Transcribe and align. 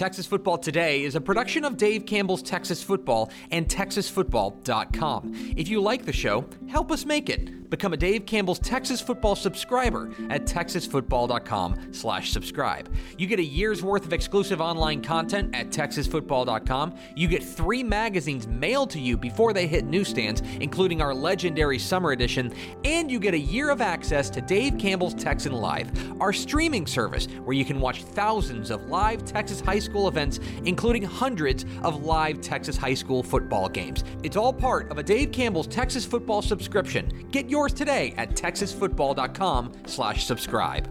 Texas 0.00 0.24
Football 0.24 0.56
Today 0.56 1.04
is 1.04 1.14
a 1.14 1.20
production 1.20 1.62
of 1.62 1.76
Dave 1.76 2.06
Campbell's 2.06 2.42
Texas 2.42 2.82
Football 2.82 3.30
and 3.50 3.68
TexasFootball.com. 3.68 5.52
If 5.58 5.68
you 5.68 5.82
like 5.82 6.06
the 6.06 6.12
show, 6.14 6.46
help 6.70 6.90
us 6.90 7.04
make 7.04 7.28
it. 7.28 7.59
Become 7.70 7.92
a 7.92 7.96
Dave 7.96 8.26
Campbell's 8.26 8.58
Texas 8.58 9.00
Football 9.00 9.36
subscriber 9.36 10.10
at 10.28 10.44
TexasFootball.com 10.44 11.92
slash 11.92 12.32
subscribe. 12.32 12.92
You 13.16 13.28
get 13.28 13.38
a 13.38 13.44
year's 13.44 13.82
worth 13.82 14.04
of 14.04 14.12
exclusive 14.12 14.60
online 14.60 15.02
content 15.02 15.54
at 15.54 15.70
TexasFootball.com. 15.70 16.96
You 17.14 17.28
get 17.28 17.44
three 17.44 17.84
magazines 17.84 18.48
mailed 18.48 18.90
to 18.90 19.00
you 19.00 19.16
before 19.16 19.52
they 19.52 19.68
hit 19.68 19.84
newsstands, 19.84 20.42
including 20.60 21.00
our 21.00 21.14
legendary 21.14 21.78
summer 21.78 22.10
edition, 22.10 22.52
and 22.84 23.08
you 23.08 23.20
get 23.20 23.34
a 23.34 23.38
year 23.38 23.70
of 23.70 23.80
access 23.80 24.30
to 24.30 24.40
Dave 24.40 24.76
Campbell's 24.76 25.14
Texan 25.14 25.52
Live, 25.52 25.90
our 26.20 26.32
streaming 26.32 26.86
service 26.86 27.26
where 27.44 27.56
you 27.56 27.64
can 27.64 27.78
watch 27.78 28.02
thousands 28.02 28.70
of 28.70 28.82
live 28.88 29.24
Texas 29.24 29.60
high 29.60 29.78
school 29.78 30.08
events, 30.08 30.40
including 30.64 31.02
hundreds 31.02 31.64
of 31.82 32.04
live 32.04 32.40
Texas 32.40 32.76
high 32.76 32.94
school 32.94 33.22
football 33.22 33.68
games. 33.68 34.02
It's 34.24 34.36
all 34.36 34.52
part 34.52 34.90
of 34.90 34.98
a 34.98 35.02
Dave 35.04 35.30
Campbell's 35.30 35.68
Texas 35.68 36.04
Football 36.04 36.42
subscription. 36.42 37.28
Get 37.30 37.48
yours 37.60 37.74
today 37.74 38.14
at 38.16 38.30
texasfootball.com 38.30 39.72
slash 39.84 40.24
subscribe. 40.24 40.88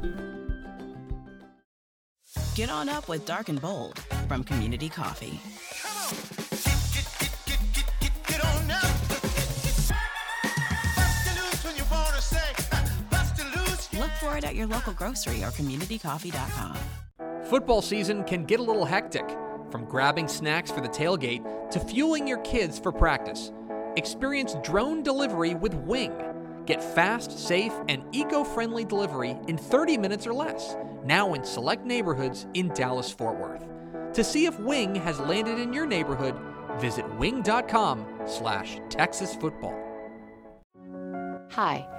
Get 2.54 2.70
on 2.70 2.88
up 2.88 3.10
with 3.10 3.26
Dark 3.26 3.50
and 3.50 3.60
Bold 3.60 3.98
from 4.28 4.44
Community 4.44 4.88
Coffee. 4.88 5.40
Get 8.28 8.46
on 8.46 8.70
up. 8.70 8.82
Bust 10.96 11.26
the 11.26 11.32
loose 11.42 11.64
when 11.66 11.76
you 11.76 11.84
wanna 11.90 12.22
say, 12.22 12.54
bust 13.10 13.38
the 13.38 13.46
loose. 13.46 13.92
Look 13.94 14.12
for 14.20 14.38
it 14.38 14.44
at 14.44 14.54
your 14.54 14.68
local 14.68 14.94
grocery 14.94 15.44
or 15.44 15.50
communitycoffee.com. 15.50 16.78
Football 17.46 17.82
season 17.82 18.24
can 18.26 18.44
get 18.46 18.60
a 18.60 18.64
little 18.64 18.86
hectic, 18.86 19.28
from 19.72 19.86
grabbing 19.86 20.28
snacks 20.28 20.70
for 20.70 20.82
the 20.82 20.90
tailgate 20.90 21.72
to 21.72 21.80
fueling 21.80 22.28
your 22.28 22.40
kids 22.40 22.78
for 22.78 22.92
practice. 22.92 23.52
Experience 23.96 24.56
drone 24.64 25.02
delivery 25.02 25.56
with 25.56 25.74
Wing. 25.74 26.29
Get 26.70 26.84
fast, 26.84 27.32
safe, 27.40 27.74
and 27.88 28.04
eco 28.12 28.44
friendly 28.44 28.86
delivery 28.86 29.36
in 29.48 29.58
30 29.58 29.98
minutes 29.98 30.28
or 30.28 30.34
less, 30.36 30.78
now 31.04 31.34
in 31.34 31.44
select 31.44 31.84
neighborhoods 31.84 32.46
in 32.54 32.68
Dallas 32.76 33.12
Fort 33.12 33.40
Worth. 33.40 33.66
To 34.14 34.24
see 34.24 34.46
if 34.46 34.60
Wing 34.60 34.94
has 34.94 35.20
landed 35.20 35.58
in 35.58 35.74
your 35.74 35.88
neighborhood, 35.88 36.36
visit 36.78 37.12
wing.com 37.18 38.06
slash 38.28 38.80
Texas 38.88 39.34
football. 39.34 39.74
Hi, 41.50 41.99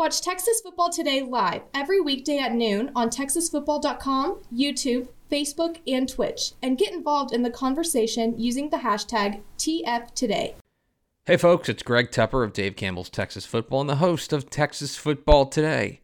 Watch 0.00 0.22
Texas 0.22 0.62
Football 0.62 0.88
Today 0.88 1.20
live 1.20 1.60
every 1.74 2.00
weekday 2.00 2.38
at 2.38 2.54
noon 2.54 2.90
on 2.96 3.10
TexasFootball.com, 3.10 4.40
YouTube, 4.50 5.08
Facebook, 5.30 5.76
and 5.86 6.08
Twitch, 6.08 6.54
and 6.62 6.78
get 6.78 6.94
involved 6.94 7.34
in 7.34 7.42
the 7.42 7.50
conversation 7.50 8.34
using 8.38 8.70
the 8.70 8.78
hashtag 8.78 9.42
TFToday. 9.58 10.54
Hey 11.26 11.36
folks, 11.36 11.68
it's 11.68 11.82
Greg 11.82 12.10
Tepper 12.10 12.42
of 12.42 12.54
Dave 12.54 12.76
Campbell's 12.76 13.10
Texas 13.10 13.44
Football 13.44 13.82
and 13.82 13.90
the 13.90 13.96
host 13.96 14.32
of 14.32 14.48
Texas 14.48 14.96
Football 14.96 15.44
Today. 15.44 16.00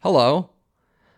Hello. 0.00 0.50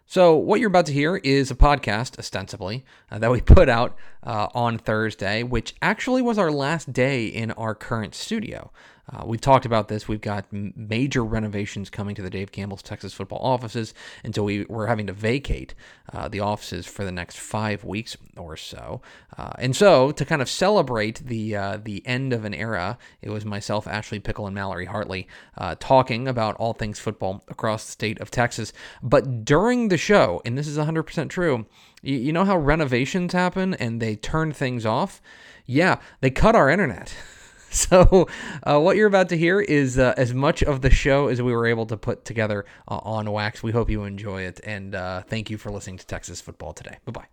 So, 0.04 0.36
what 0.36 0.60
you're 0.60 0.66
about 0.66 0.86
to 0.86 0.92
hear 0.92 1.16
is 1.18 1.50
a 1.50 1.54
podcast, 1.54 2.18
ostensibly, 2.18 2.84
uh, 3.10 3.18
that 3.18 3.30
we 3.30 3.40
put 3.40 3.70
out 3.70 3.96
uh, 4.22 4.48
on 4.52 4.76
Thursday, 4.76 5.42
which 5.42 5.74
actually 5.80 6.20
was 6.20 6.36
our 6.36 6.50
last 6.50 6.92
day 6.92 7.24
in 7.24 7.52
our 7.52 7.74
current 7.74 8.14
studio. 8.14 8.72
Uh, 9.12 9.24
we've 9.26 9.40
talked 9.40 9.66
about 9.66 9.88
this. 9.88 10.06
We've 10.06 10.20
got 10.20 10.46
major 10.52 11.24
renovations 11.24 11.90
coming 11.90 12.14
to 12.14 12.22
the 12.22 12.30
Dave 12.30 12.52
Campbell's 12.52 12.82
Texas 12.82 13.12
football 13.12 13.40
offices 13.42 13.92
until 14.22 14.44
we, 14.44 14.64
we're 14.64 14.86
having 14.86 15.06
to 15.08 15.12
vacate 15.12 15.74
uh, 16.12 16.28
the 16.28 16.40
offices 16.40 16.86
for 16.86 17.04
the 17.04 17.10
next 17.12 17.38
five 17.38 17.84
weeks 17.84 18.16
or 18.36 18.56
so. 18.56 19.00
Uh, 19.36 19.52
and 19.58 19.74
so, 19.74 20.12
to 20.12 20.24
kind 20.24 20.40
of 20.40 20.48
celebrate 20.48 21.26
the 21.26 21.56
uh, 21.56 21.78
the 21.82 22.06
end 22.06 22.32
of 22.32 22.44
an 22.44 22.54
era, 22.54 22.98
it 23.20 23.30
was 23.30 23.44
myself, 23.44 23.86
Ashley 23.86 24.20
Pickle, 24.20 24.46
and 24.46 24.54
Mallory 24.54 24.86
Hartley 24.86 25.26
uh, 25.58 25.74
talking 25.80 26.28
about 26.28 26.54
all 26.56 26.72
things 26.72 26.98
football 26.98 27.42
across 27.48 27.84
the 27.84 27.92
state 27.92 28.20
of 28.20 28.30
Texas. 28.30 28.72
But 29.02 29.44
during 29.44 29.88
the 29.88 29.98
show, 29.98 30.40
and 30.44 30.56
this 30.56 30.68
is 30.68 30.78
100% 30.78 31.28
true, 31.28 31.66
you, 32.02 32.16
you 32.16 32.32
know 32.32 32.44
how 32.44 32.56
renovations 32.56 33.32
happen 33.32 33.74
and 33.74 34.00
they 34.00 34.16
turn 34.16 34.52
things 34.52 34.86
off? 34.86 35.20
Yeah, 35.66 35.96
they 36.20 36.30
cut 36.30 36.54
our 36.54 36.68
internet. 36.68 37.14
So, 37.90 38.26
uh, 38.64 38.80
what 38.80 38.96
you're 38.96 39.06
about 39.06 39.28
to 39.28 39.36
hear 39.36 39.60
is 39.60 39.96
uh, 39.96 40.14
as 40.16 40.34
much 40.34 40.62
of 40.62 40.80
the 40.80 40.90
show 40.90 41.28
as 41.28 41.40
we 41.40 41.52
were 41.52 41.66
able 41.66 41.86
to 41.86 41.96
put 41.96 42.24
together 42.24 42.64
uh, 42.88 42.98
on 43.02 43.30
wax. 43.30 43.62
We 43.62 43.70
hope 43.70 43.88
you 43.88 44.02
enjoy 44.02 44.42
it, 44.42 44.60
and 44.64 44.94
uh, 44.94 45.22
thank 45.22 45.50
you 45.50 45.56
for 45.56 45.70
listening 45.70 45.98
to 45.98 46.06
Texas 46.06 46.40
Football 46.40 46.72
today. 46.72 46.98
Bye 47.04 47.12
bye. 47.12 47.26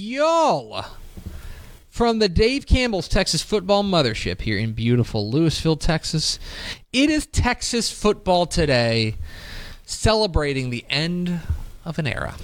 Y'all 0.00 0.84
from 1.94 2.18
the 2.18 2.28
Dave 2.28 2.66
Campbell's 2.66 3.06
Texas 3.06 3.40
Football 3.40 3.84
Mothership 3.84 4.40
here 4.40 4.58
in 4.58 4.72
beautiful 4.72 5.30
Lewisville, 5.30 5.78
Texas. 5.78 6.40
It 6.92 7.08
is 7.08 7.24
Texas 7.26 7.92
Football 7.92 8.46
Today, 8.46 9.14
celebrating 9.86 10.70
the 10.70 10.84
end 10.90 11.38
of 11.84 12.00
an 12.00 12.08
era. 12.08 12.34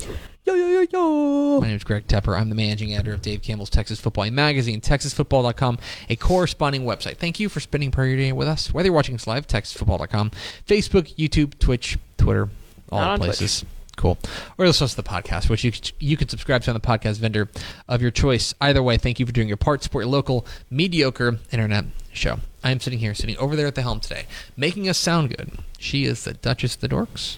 Yo, 0.45 0.55
yo, 0.55 0.69
yo, 0.69 0.87
yo. 0.93 1.61
My 1.61 1.67
name 1.67 1.75
is 1.75 1.83
Greg 1.83 2.07
Tepper. 2.07 2.39
I'm 2.39 2.49
the 2.49 2.55
managing 2.55 2.95
editor 2.95 3.13
of 3.13 3.23
Dave 3.23 3.43
Campbell's 3.43 3.71
Texas 3.71 3.99
Football 3.99 4.27
a 4.27 4.31
magazine, 4.31 4.81
texasfootball.com, 4.81 5.79
a 6.09 6.15
corresponding 6.15 6.85
website. 6.85 7.17
Thank 7.17 7.41
you 7.41 7.49
for 7.49 7.59
spending 7.59 7.91
part 7.91 8.07
of 8.07 8.11
your 8.11 8.21
day 8.21 8.31
with 8.31 8.47
us, 8.47 8.73
whether 8.73 8.87
you're 8.87 8.95
watching 8.95 9.17
us 9.17 9.27
live, 9.27 9.49
texasfootball.com, 9.49 10.31
Facebook, 10.65 11.13
YouTube, 11.17 11.59
Twitch, 11.59 11.99
Twitter, 12.19 12.51
all 12.93 13.01
Not 13.01 13.07
the 13.07 13.11
on 13.11 13.19
places. 13.19 13.65
Cool. 14.01 14.17
Or 14.57 14.67
listen 14.67 14.89
to 14.89 14.97
the 14.97 15.03
podcast, 15.03 15.51
which 15.51 15.63
you 15.63 15.73
you 15.99 16.17
can 16.17 16.27
subscribe 16.27 16.63
to 16.63 16.71
on 16.71 16.75
the 16.75 16.81
podcast 16.81 17.19
vendor 17.19 17.51
of 17.87 18.01
your 18.01 18.11
choice. 18.11 18.55
Either 18.59 18.83
way, 18.83 18.97
thank 18.97 19.21
you 19.21 19.27
for 19.27 19.33
doing 19.33 19.47
your 19.47 19.59
part. 19.59 19.83
Support 19.83 20.05
your 20.05 20.11
local 20.11 20.47
mediocre 20.71 21.39
internet 21.53 21.85
show. 22.11 22.41
I 22.65 22.71
am 22.71 22.81
sitting 22.81 23.01
here, 23.01 23.13
sitting 23.13 23.37
over 23.37 23.55
there 23.55 23.67
at 23.67 23.75
the 23.75 23.83
helm 23.83 24.01
today, 24.01 24.25
making 24.57 24.89
us 24.89 24.97
sound 24.97 25.37
good. 25.37 25.51
She 25.77 26.07
is 26.07 26.25
the 26.25 26.33
Duchess 26.33 26.77
of 26.77 26.81
the 26.81 26.89
Dorks, 26.89 27.37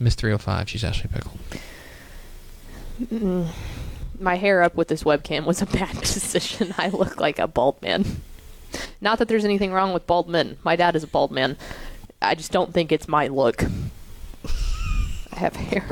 Miss 0.00 0.16
305. 0.16 0.68
She's 0.68 0.82
Ashley 0.82 1.08
Pickle. 1.08 1.38
Mm. 3.00 3.46
My 4.18 4.34
hair 4.34 4.60
up 4.64 4.74
with 4.74 4.88
this 4.88 5.04
webcam 5.04 5.44
was 5.44 5.62
a 5.62 5.66
bad 5.66 5.96
decision. 6.00 6.74
I 6.78 6.88
look 6.88 7.20
like 7.20 7.38
a 7.38 7.46
bald 7.46 7.80
man. 7.80 8.22
Not 9.00 9.20
that 9.20 9.28
there's 9.28 9.44
anything 9.44 9.72
wrong 9.72 9.92
with 9.92 10.08
bald 10.08 10.28
men. 10.28 10.58
My 10.64 10.74
dad 10.74 10.96
is 10.96 11.04
a 11.04 11.06
bald 11.06 11.30
man. 11.30 11.56
I 12.20 12.34
just 12.34 12.50
don't 12.50 12.74
think 12.74 12.90
it's 12.90 13.06
my 13.06 13.28
look. 13.28 13.62
I 15.42 15.46
have 15.46 15.56
hair. 15.56 15.84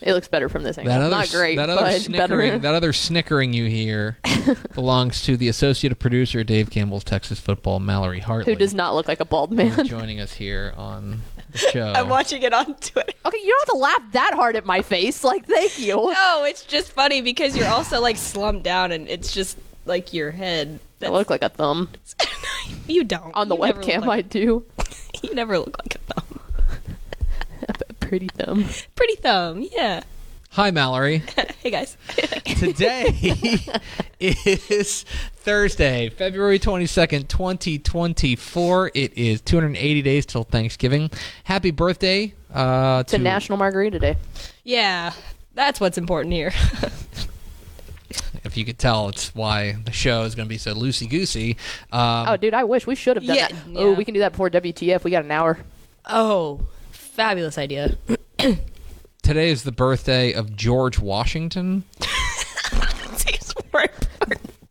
It 0.00 0.14
looks 0.14 0.28
better 0.28 0.48
from 0.48 0.62
this 0.62 0.78
angle. 0.78 0.92
That 0.94 1.02
other, 1.02 1.10
Not 1.16 1.30
great, 1.30 1.56
that 1.56 1.68
other 1.68 1.80
but 1.82 2.00
snickering, 2.00 2.48
better. 2.52 2.58
that 2.60 2.74
other 2.74 2.92
snickering 2.92 3.52
you 3.52 3.66
hear 3.66 4.16
belongs 4.74 5.22
to 5.24 5.36
the 5.36 5.48
associate 5.48 5.98
producer 5.98 6.42
Dave 6.44 6.70
Campbell's 6.70 7.04
Texas 7.04 7.38
Football, 7.40 7.80
Mallory 7.80 8.20
Hartley. 8.20 8.52
Who 8.52 8.58
does 8.58 8.72
not 8.74 8.94
look 8.94 9.08
like 9.08 9.20
a 9.20 9.24
bald 9.24 9.52
man? 9.52 9.84
joining 9.86 10.20
us 10.20 10.32
here 10.34 10.72
on 10.76 11.20
the 11.52 11.58
show. 11.72 11.92
I'm 11.94 12.08
watching 12.08 12.42
it 12.42 12.52
on 12.54 12.74
Twitter. 12.76 13.12
Okay, 13.26 13.38
you 13.38 13.50
don't 13.50 13.60
have 13.60 13.74
to 13.74 13.78
laugh 13.78 14.12
that 14.12 14.34
hard 14.34 14.54
at 14.56 14.64
my 14.64 14.80
face. 14.82 15.22
Like, 15.24 15.46
thank 15.46 15.78
you. 15.78 15.96
No, 15.96 16.44
it's 16.46 16.64
just 16.64 16.92
funny 16.92 17.20
because 17.20 17.56
you're 17.56 17.68
also 17.68 18.00
like 18.00 18.16
slumped 18.16 18.62
down 18.62 18.92
and 18.92 19.08
it's 19.08 19.32
just 19.32 19.58
like 19.84 20.14
your 20.14 20.30
head. 20.30 20.78
I 21.02 21.08
look 21.08 21.28
like 21.30 21.42
a 21.42 21.48
thumb. 21.48 21.88
You 22.86 23.02
don't. 23.04 23.34
On 23.34 23.48
the 23.48 23.56
You 23.56 23.62
webcam, 23.62 24.00
look 24.02 24.10
I 24.10 24.20
do. 24.22 24.64
You 25.22 25.34
never 25.34 25.58
look 25.58 25.76
like 25.82 25.94
a 25.96 25.98
thumb. 26.12 26.29
A 28.10 28.18
pretty 28.18 28.26
thumb. 28.26 28.64
Pretty 28.96 29.14
thumb. 29.14 29.68
Yeah. 29.70 30.02
Hi, 30.50 30.72
Mallory. 30.72 31.22
Hey 31.62 31.70
guys. 31.70 31.96
Today 32.58 33.60
is 34.18 35.04
Thursday, 35.36 36.08
February 36.08 36.58
22nd, 36.58 37.28
2024. 37.28 38.90
It 38.94 39.16
is 39.16 39.40
280 39.42 40.02
days 40.02 40.26
till 40.26 40.42
Thanksgiving. 40.42 41.10
Happy 41.44 41.70
birthday 41.70 42.32
uh, 42.52 43.02
It's 43.04 43.12
a 43.12 43.18
to 43.18 43.22
National 43.22 43.58
Margarita 43.58 44.00
Day. 44.00 44.16
yeah. 44.64 45.12
That's 45.54 45.78
what's 45.80 45.98
important 45.98 46.32
here. 46.34 46.52
If 48.42 48.56
you 48.56 48.64
could 48.64 48.78
tell, 48.78 49.10
it's 49.10 49.32
why 49.34 49.76
the 49.84 49.92
show 49.92 50.22
is 50.22 50.34
going 50.34 50.48
to 50.48 50.52
be 50.52 50.58
so 50.58 50.74
loosey 50.74 51.08
goosey. 51.08 51.56
Um, 51.92 52.26
Oh, 52.30 52.36
dude, 52.36 52.54
I 52.54 52.64
wish 52.64 52.84
we 52.86 52.96
should 52.96 53.16
have 53.16 53.24
done 53.26 53.36
Yeah, 53.36 53.46
that. 53.48 53.56
Oh, 53.76 53.90
yeah. 53.90 53.96
we 53.96 54.04
can 54.04 54.14
do 54.14 54.20
that 54.20 54.32
before 54.32 54.50
WTF. 54.50 55.04
We 55.04 55.12
got 55.12 55.24
an 55.24 55.30
hour. 55.30 55.58
oh, 56.06 56.66
fabulous 57.10 57.58
idea. 57.58 57.96
today 59.22 59.50
is 59.50 59.62
the 59.64 59.72
birthday 59.72 60.32
of 60.32 60.56
George 60.56 60.98
Washington. 60.98 61.84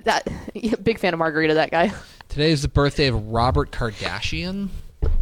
That 0.09 0.27
yeah, 0.55 0.75
big 0.81 0.97
fan 0.97 1.13
of 1.13 1.19
Margarita. 1.19 1.53
That 1.53 1.71
guy. 1.71 1.91
Today 2.29 2.51
is 2.51 2.61
the 2.61 2.67
birthday 2.67 3.07
of 3.07 3.27
Robert 3.27 3.71
Kardashian. 3.71 4.69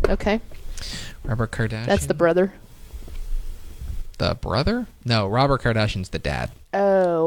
Okay, 0.07 0.39
Robert 1.25 1.51
Kardashian. 1.51 1.87
that's 1.87 2.05
the 2.05 2.13
brother. 2.13 2.53
the 4.17 4.35
brother. 4.35 4.87
No, 5.03 5.27
Robert 5.27 5.61
Kardashian's 5.61 6.09
the 6.09 6.19
dad. 6.19 6.51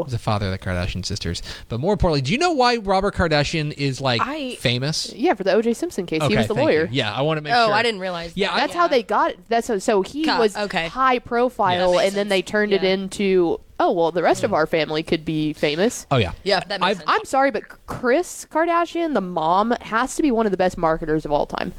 He's 0.04 0.12
the 0.12 0.18
father 0.18 0.46
of 0.46 0.52
the 0.52 0.58
Kardashian 0.58 1.04
sisters. 1.04 1.42
But 1.68 1.80
more 1.80 1.92
importantly, 1.92 2.20
do 2.22 2.32
you 2.32 2.38
know 2.38 2.52
why 2.52 2.76
Robert 2.76 3.14
Kardashian 3.14 3.72
is 3.72 4.00
like 4.00 4.20
I- 4.22 4.54
famous? 4.56 5.12
yeah, 5.14 5.34
for 5.34 5.44
the 5.44 5.52
O.J. 5.52 5.74
Simpson 5.74 6.06
case, 6.06 6.20
Okay, 6.22 6.32
he 6.34 6.36
was 6.36 6.46
the 6.48 6.54
thank 6.54 6.64
lawyer. 6.66 6.82
you. 6.84 6.88
Yeah, 6.92 7.12
I 7.14 7.22
want 7.22 7.38
to 7.38 7.42
make 7.42 7.52
sure. 7.52 7.62
Oh, 7.62 7.66
sure. 7.66 7.74
I 7.74 7.82
didn't 7.82 8.00
realize. 8.00 8.32
Yeah, 8.34 8.48
that. 8.48 8.54
I- 8.54 8.60
That's 8.60 8.74
how 8.74 8.88
they 8.88 9.02
got 9.02 9.30
it. 9.32 9.38
That's 9.48 9.68
how, 9.68 9.78
so 9.78 10.02
he 10.02 10.24
Got- 10.24 10.38
was 10.40 10.56
okay. 10.56 10.88
high 10.88 11.18
profile, 11.18 11.94
Yes. 11.94 12.06
and 12.08 12.14
then 12.16 12.28
they 12.28 12.42
turned 12.42 12.72
it 12.72 12.82
Yeah. 12.82 12.90
into 12.94 13.60
oh 13.82 13.92
well, 13.92 14.10
the 14.12 14.22
rest 14.22 14.44
of 14.44 14.50
mm. 14.50 14.54
our 14.54 14.66
family 14.66 15.02
could 15.02 15.24
be 15.24 15.54
famous. 15.54 16.06
Oh 16.10 16.18
yeah. 16.18 16.32
Yeah, 16.44 16.60
that 16.60 16.80
makes 16.80 16.82
I've- 16.82 16.98
sense. 16.98 17.10
I'm 17.10 17.24
sorry, 17.24 17.50
but 17.50 17.62
Kris 17.86 18.46
Kardashian, 18.50 19.14
the 19.14 19.22
mom, 19.22 19.70
has 19.80 20.16
to 20.16 20.22
be 20.22 20.30
one 20.30 20.44
of 20.46 20.52
the 20.52 20.58
best 20.58 20.76
marketers 20.76 21.24
of 21.24 21.32
all 21.32 21.46
time. 21.46 21.72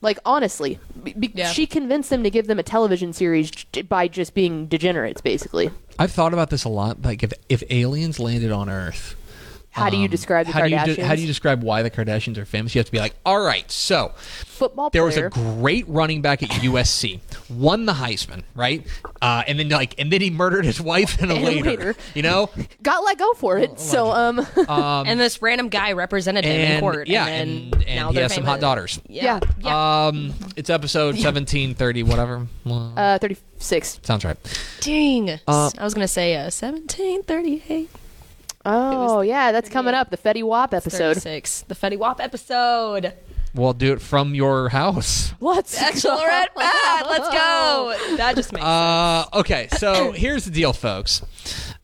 Like 0.00 0.18
honestly, 0.26 0.78
be- 1.02 1.14
be- 1.14 1.32
Yeah. 1.34 1.50
she 1.50 1.66
convinced 1.66 2.10
them 2.10 2.22
to 2.24 2.30
give 2.30 2.46
them 2.46 2.58
a 2.58 2.62
television 2.62 3.12
series 3.12 3.50
j- 3.50 3.82
by 3.82 4.06
just 4.06 4.34
being 4.34 4.66
degenerates, 4.66 5.20
basically. 5.22 5.70
I've 5.98 6.12
thought 6.12 6.32
about 6.32 6.50
this 6.50 6.64
a 6.64 6.68
lot. 6.68 7.02
Like 7.02 7.22
if 7.22 7.32
if 7.48 7.62
aliens 7.70 8.18
landed 8.18 8.50
on 8.50 8.68
Earth, 8.68 9.14
How 9.74 9.90
do 9.90 9.96
you 9.96 10.04
um, 10.04 10.10
describe 10.10 10.46
the 10.46 10.52
how 10.52 10.62
do 10.62 10.68
you 10.70 10.76
Kardashians? 10.76 10.96
de- 10.96 11.04
how 11.04 11.14
do 11.16 11.20
you 11.20 11.26
describe 11.26 11.62
why 11.64 11.82
the 11.82 11.90
Kardashians 11.90 12.38
are 12.38 12.44
famous? 12.44 12.74
You 12.74 12.78
have 12.78 12.86
to 12.86 12.92
be 12.92 12.98
like, 13.00 13.14
all 13.26 13.40
right, 13.40 13.68
so 13.70 14.12
Football 14.46 14.90
player. 14.90 15.02
there 15.02 15.04
was 15.04 15.16
a 15.16 15.30
great 15.30 15.84
running 15.88 16.22
back 16.22 16.44
at 16.44 16.50
USC, 16.50 17.18
won 17.50 17.84
the 17.86 17.94
Heisman, 17.94 18.44
right? 18.54 18.86
Uh, 19.20 19.42
and 19.48 19.58
then 19.58 19.68
like, 19.70 19.94
and 19.98 20.12
then 20.12 20.20
he 20.20 20.30
murdered 20.30 20.64
his 20.64 20.80
wife 20.80 21.20
and 21.20 21.32
a 21.32 21.34
And 21.34 21.44
waiter. 21.44 21.64
waiter. 21.68 21.94
You 22.14 22.22
know, 22.22 22.50
got 22.82 23.02
let 23.04 23.18
go 23.18 23.32
for 23.34 23.58
it. 23.58 23.80
So 23.80 24.12
um, 24.12 24.46
and 24.68 25.18
this 25.18 25.42
random 25.42 25.68
guy 25.70 25.92
represented 25.92 26.44
him 26.44 26.60
in 26.60 26.80
court. 26.80 27.08
yeah, 27.08 27.26
and, 27.26 27.50
and, 27.50 27.72
then 27.72 27.82
and 27.82 27.96
now 27.96 28.08
he 28.10 28.14
they're 28.14 28.22
has 28.24 28.34
some 28.34 28.44
hot 28.44 28.60
daughters. 28.60 29.00
Yeah. 29.08 29.40
Yeah. 29.58 30.06
Um, 30.06 30.34
it's 30.56 30.70
episode 30.70 31.16
seventeen 31.18 31.74
thirty, 31.74 32.04
whatever. 32.04 32.46
Uh, 32.64 33.18
thirty 33.18 33.36
six. 33.58 33.98
sounds 34.04 34.24
right. 34.24 34.36
Dang. 34.82 35.30
Uh, 35.48 35.70
I 35.78 35.82
was 35.82 35.94
gonna 35.94 36.06
say 36.06 36.36
uh, 36.36 36.50
seventeen 36.50 37.24
thirty-eight. 37.24 37.90
Oh 38.66 39.20
yeah, 39.20 39.52
that's 39.52 39.68
coming 39.68 39.94
up. 39.94 40.10
The 40.10 40.16
Fetty 40.16 40.42
Wap 40.42 40.72
episode. 40.74 40.98
Thirty-six. 41.14 41.62
The 41.62 41.74
Fetty 41.74 41.98
Wap 41.98 42.20
episode. 42.20 43.12
We'll 43.54 43.72
do 43.72 43.92
it 43.92 44.00
from 44.00 44.34
your 44.34 44.68
house. 44.70 45.32
Let's 45.40 45.78
Bachelorette 45.78 46.46
Pat. 46.56 47.06
Let's 47.08 47.28
go. 47.28 48.16
That 48.16 48.34
just 48.34 48.52
makes 48.52 48.64
Uh, 48.64 49.26
okay, 49.32 49.68
so 49.78 50.10
here's 50.16 50.44
the 50.44 50.50
deal, 50.50 50.72
folks. 50.72 51.22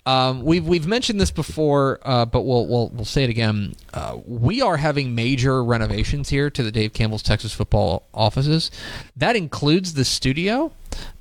Um, 0.05 0.43
we've 0.43 0.67
we've 0.67 0.87
mentioned 0.89 1.21
this 1.21 1.31
before, 1.31 2.01
uh, 2.03 2.25
but 2.25 2.43
we'll 2.43 2.67
we'll 2.67 2.89
we'll 2.89 3.05
say 3.05 3.23
it 3.23 3.31
again. 3.31 3.75
Uh, 3.95 4.19
we 4.27 4.61
are 4.63 4.79
having 4.79 5.15
major 5.15 5.63
renovations 5.63 6.29
here 6.31 6.51
to 6.51 6.63
the 6.63 6.73
Dave 6.73 6.93
Campbell's 6.93 7.23
Texas 7.23 7.53
Football 7.53 8.05
offices. 8.13 8.71
That 9.17 9.37
includes 9.37 9.95
the 9.95 10.05
studio, 10.05 10.73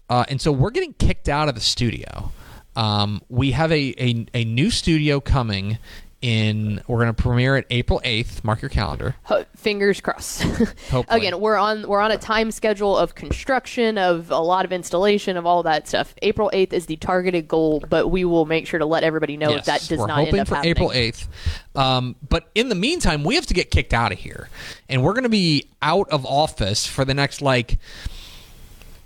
uh, 0.09 0.23
and 0.29 0.41
so 0.41 0.51
we're 0.51 0.71
getting 0.71 0.93
kicked 0.93 1.29
out 1.29 1.49
of 1.49 1.55
the 1.55 1.61
studio. 1.61 2.31
Um, 2.79 3.21
we 3.27 3.51
have 3.51 3.73
a, 3.73 3.93
a 4.01 4.25
a 4.33 4.45
new 4.45 4.71
studio 4.71 5.19
coming 5.19 5.77
in. 6.21 6.81
We're 6.87 6.99
going 6.99 7.13
to 7.13 7.21
premiere 7.21 7.57
it 7.57 7.65
April 7.69 7.99
eighth. 8.05 8.41
Mark 8.45 8.61
your 8.61 8.69
calendar. 8.69 9.15
Ho- 9.23 9.43
fingers 9.57 9.99
crossed. 9.99 10.45
Again, 11.09 11.41
we're 11.41 11.57
on 11.57 11.85
we're 11.89 11.99
on 11.99 12.11
a 12.11 12.17
time 12.17 12.51
schedule 12.51 12.97
of 12.97 13.15
construction 13.15 13.97
of 13.97 14.31
a 14.31 14.39
lot 14.39 14.63
of 14.63 14.71
installation 14.71 15.35
of 15.35 15.45
all 15.45 15.61
that 15.63 15.89
stuff. 15.89 16.15
April 16.21 16.49
eighth 16.53 16.71
is 16.71 16.85
the 16.85 16.95
targeted 16.95 17.49
goal, 17.49 17.83
but 17.89 18.07
we 18.07 18.23
will 18.23 18.45
make 18.45 18.65
sure 18.65 18.79
to 18.79 18.85
let 18.85 19.03
everybody 19.03 19.35
know 19.35 19.51
if 19.51 19.65
that 19.65 19.81
Yes, 19.81 19.87
does 19.89 19.99
we're 19.99 20.07
not 20.07 20.19
hoping 20.19 20.35
end 20.35 20.39
up 20.41 20.47
for 20.47 20.55
happening. 20.55 20.71
April 20.71 20.91
eighth. 20.93 21.27
Um, 21.75 22.15
but 22.27 22.49
in 22.55 22.69
the 22.69 22.75
meantime, 22.75 23.25
we 23.25 23.35
have 23.35 23.45
to 23.47 23.53
get 23.53 23.71
kicked 23.71 23.93
out 23.93 24.13
of 24.13 24.19
here, 24.19 24.47
and 24.87 25.03
we're 25.03 25.13
going 25.13 25.23
to 25.23 25.29
be 25.29 25.67
out 25.81 26.09
of 26.11 26.25
office 26.25 26.85
for 26.85 27.03
the 27.03 27.13
next 27.13 27.41
like 27.41 27.77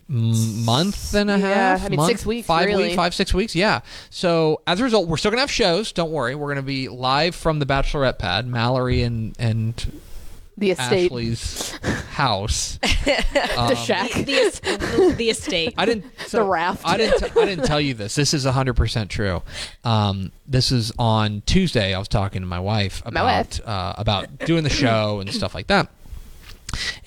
month 0.07 1.13
and 1.13 1.29
a 1.31 1.37
Yeah, 1.37 1.47
half. 1.77 1.85
I 1.85 1.89
mean, 1.89 1.97
month, 1.97 2.09
six 2.09 2.25
weeks, 2.25 2.47
five 2.47 2.67
really. 2.67 2.83
weeks, 2.83 2.95
five 2.95 3.13
six 3.13 3.33
weeks. 3.33 3.55
Yeah. 3.55 3.81
So 4.09 4.61
as 4.67 4.79
a 4.79 4.83
result, 4.83 5.07
we're 5.07 5.17
still 5.17 5.31
going 5.31 5.37
to 5.37 5.41
have 5.43 5.51
shows. 5.51 5.91
Don't 5.91 6.11
worry, 6.11 6.35
we're 6.35 6.47
going 6.47 6.57
to 6.57 6.61
be 6.61 6.89
live 6.89 7.35
from 7.35 7.59
the 7.59 7.65
Bachelorette 7.65 8.19
pad, 8.19 8.47
Mallory 8.47 9.01
and 9.03 9.35
and 9.39 10.01
The 10.57 10.71
estate, 10.71 11.05
Ashley's 11.11 11.71
house. 12.11 12.77
the 12.83 13.75
shack. 13.75 14.11
the, 14.11 14.23
the, 14.25 15.15
the 15.17 15.29
estate. 15.29 15.73
I 15.77 15.85
didn't. 15.85 16.05
So 16.27 16.39
The 16.39 16.43
raft. 16.49 16.83
I 16.85 16.97
didn't. 16.97 17.19
T- 17.19 17.39
I 17.41 17.45
didn't 17.45 17.65
tell 17.65 17.81
you 17.81 17.93
this. 17.93 18.15
This 18.15 18.33
is 18.33 18.45
hundred 18.45 18.75
percent 18.75 19.09
true. 19.09 19.41
Um, 19.83 20.31
this 20.47 20.71
is 20.71 20.91
on 20.99 21.41
Tuesday. 21.45 21.93
I 21.93 21.99
was 21.99 22.07
talking 22.07 22.41
to 22.41 22.47
my 22.47 22.59
wife 22.59 23.01
about 23.05 23.25
wife. 23.25 23.67
Uh, 23.67 23.93
about 23.97 24.39
doing 24.39 24.63
the 24.63 24.69
show 24.69 25.19
and 25.21 25.33
stuff 25.33 25.55
like 25.55 25.67
that. 25.67 25.89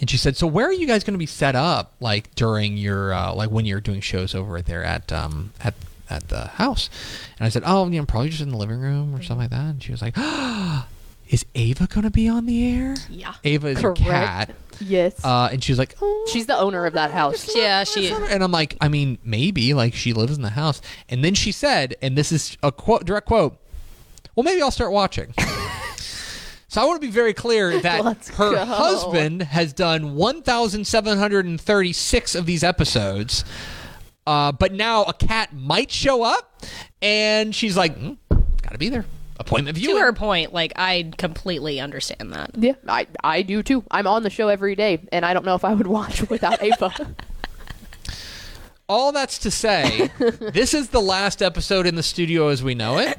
And 0.01 0.09
she 0.11 0.17
said, 0.17 0.37
"So 0.37 0.47
where 0.47 0.67
are 0.67 0.73
you 0.73 0.87
guys 0.87 1.05
going 1.05 1.15
to 1.15 1.19
be 1.19 1.27
set 1.27 1.55
up? 1.55 1.93
Like 2.01 2.35
during 2.35 2.77
your 2.77 3.13
uh, 3.13 3.35
like 3.35 3.51
when 3.51 3.65
you're 3.67 3.81
doing 3.81 4.01
shows 4.01 4.35
over 4.35 4.61
there 4.63 4.85
at 4.85 5.13
um 5.13 5.53
at 5.63 5.75
at 6.11 6.29
the 6.29 6.47
house?" 6.49 6.89
And 7.39 7.47
I 7.47 7.49
said, 7.49 7.63
"Oh, 7.67 7.89
you 7.89 7.99
know, 8.01 8.07
probably 8.07 8.31
just 8.31 8.43
in 8.43 8.51
the 8.51 8.57
living 8.57 8.81
room 8.81 9.15
or 9.15 9.23
something 9.23 9.43
like 9.45 9.51
that." 9.51 9.65
And 9.71 9.83
she 9.83 9.91
was 9.93 10.03
like, 10.03 10.17
"Is 11.29 11.45
Ava 11.55 11.87
going 11.87 12.05
to 12.05 12.11
be 12.11 12.29
on 12.29 12.47
the 12.47 12.69
air?" 12.71 12.95
Yeah. 13.11 13.35
Ava 13.45 13.69
is 13.69 13.79
Correct. 13.81 14.01
your 14.01 14.09
cat. 14.13 14.55
Yes, 14.79 15.25
Uh, 15.25 15.49
and 15.51 15.65
she 15.65 15.73
was 15.73 15.79
like, 15.79 15.97
"Oh, 16.03 16.29
she's 16.31 16.45
the 16.45 16.57
owner 16.59 16.85
of 16.85 16.93
that 16.93 17.11
house. 17.11 17.49
Yeah, 17.57 17.85
she. 17.85 18.09
Is. 18.09 18.31
And 18.31 18.45
I'm 18.45 18.53
like, 18.53 18.77
I 18.81 18.89
mean, 18.89 19.17
maybe 19.25 19.73
like 19.73 19.95
she 19.95 20.13
lives 20.13 20.37
in 20.37 20.43
the 20.43 20.51
house. 20.51 20.83
And 21.09 21.25
then 21.25 21.33
she 21.35 21.51
said, 21.51 21.95
and 22.03 22.17
this 22.17 22.31
is 22.31 22.59
a 22.63 22.71
quote, 22.71 23.07
direct 23.07 23.27
quote. 23.27 23.57
Well, 24.35 24.45
maybe 24.45 24.61
I'll 24.61 24.71
start 24.71 24.93
watching. 24.93 25.33
so 26.77 26.83
I 26.83 26.85
want 26.85 27.01
to 27.01 27.07
be 27.07 27.11
very 27.11 27.33
clear 27.33 27.81
that 27.81 28.05
Let's 28.05 28.29
her 28.37 28.51
go. 28.51 28.67
husband 28.67 29.45
has 29.45 29.73
done 29.73 30.15
1,736 30.15 32.35
of 32.35 32.45
these 32.45 32.63
episodes. 32.63 33.47
Uh, 34.27 34.53
but 34.53 34.75
now 34.75 35.05
a 35.05 35.15
cat 35.15 35.55
might 35.55 35.91
show 35.91 36.23
up, 36.23 36.61
and 37.01 37.55
she's 37.55 37.79
like, 37.79 37.99
mm, 37.99 38.19
"Gotta 38.61 38.77
be 38.77 38.91
there." 38.91 39.07
Appointment 39.41 39.79
view. 39.79 39.95
To 39.95 40.01
her 40.01 40.13
point, 40.13 40.53
like 40.53 40.75
I 40.77 41.13
completely 41.17 41.81
understand 41.81 42.35
that. 42.35 42.51
Yeah, 42.59 42.75
I 42.87 43.07
I 43.25 43.41
do 43.41 43.63
too. 43.63 43.83
I'm 43.91 44.07
on 44.07 44.23
the 44.23 44.29
show 44.29 44.49
every 44.49 44.75
day, 44.75 45.01
and 45.13 45.25
I 45.25 45.33
don't 45.33 45.47
know 45.47 45.55
if 45.55 45.65
I 45.65 45.73
would 45.73 45.87
watch 45.97 46.29
without 46.29 46.63
Ava. 46.63 46.93
all 48.87 49.13
that's 49.13 49.39
to 49.39 49.51
say, 49.51 50.11
this 50.19 50.75
is 50.75 50.91
the 50.91 51.01
last 51.01 51.41
episode 51.41 51.87
in 51.87 51.95
the 51.95 52.03
studio 52.03 52.49
as 52.49 52.63
we 52.63 52.75
know 52.75 52.99
it. 52.99 53.19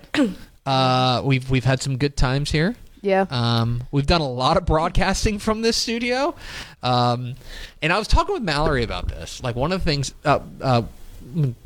Uh, 0.64 1.24
we've 1.26 1.50
we've 1.50 1.66
had 1.66 1.82
some 1.82 1.98
good 1.98 2.16
times 2.16 2.52
here. 2.52 2.76
Yeah. 3.08 3.26
Um, 3.30 3.84
we've 3.92 4.06
done 4.06 4.22
a 4.22 4.30
lot 4.30 4.58
of 4.58 4.66
broadcasting 4.66 5.40
from 5.40 5.62
this 5.62 5.78
studio, 5.78 6.36
um, 6.84 7.36
and 7.82 7.92
I 7.94 7.98
was 8.00 8.08
talking 8.08 8.34
with 8.34 8.44
Mallory 8.44 8.84
about 8.84 9.08
this. 9.08 9.42
Like 9.42 9.56
one 9.56 9.72
of 9.72 9.80
the 9.84 9.86
things. 9.86 10.14
Uh, 10.26 10.40
uh, 10.62 10.82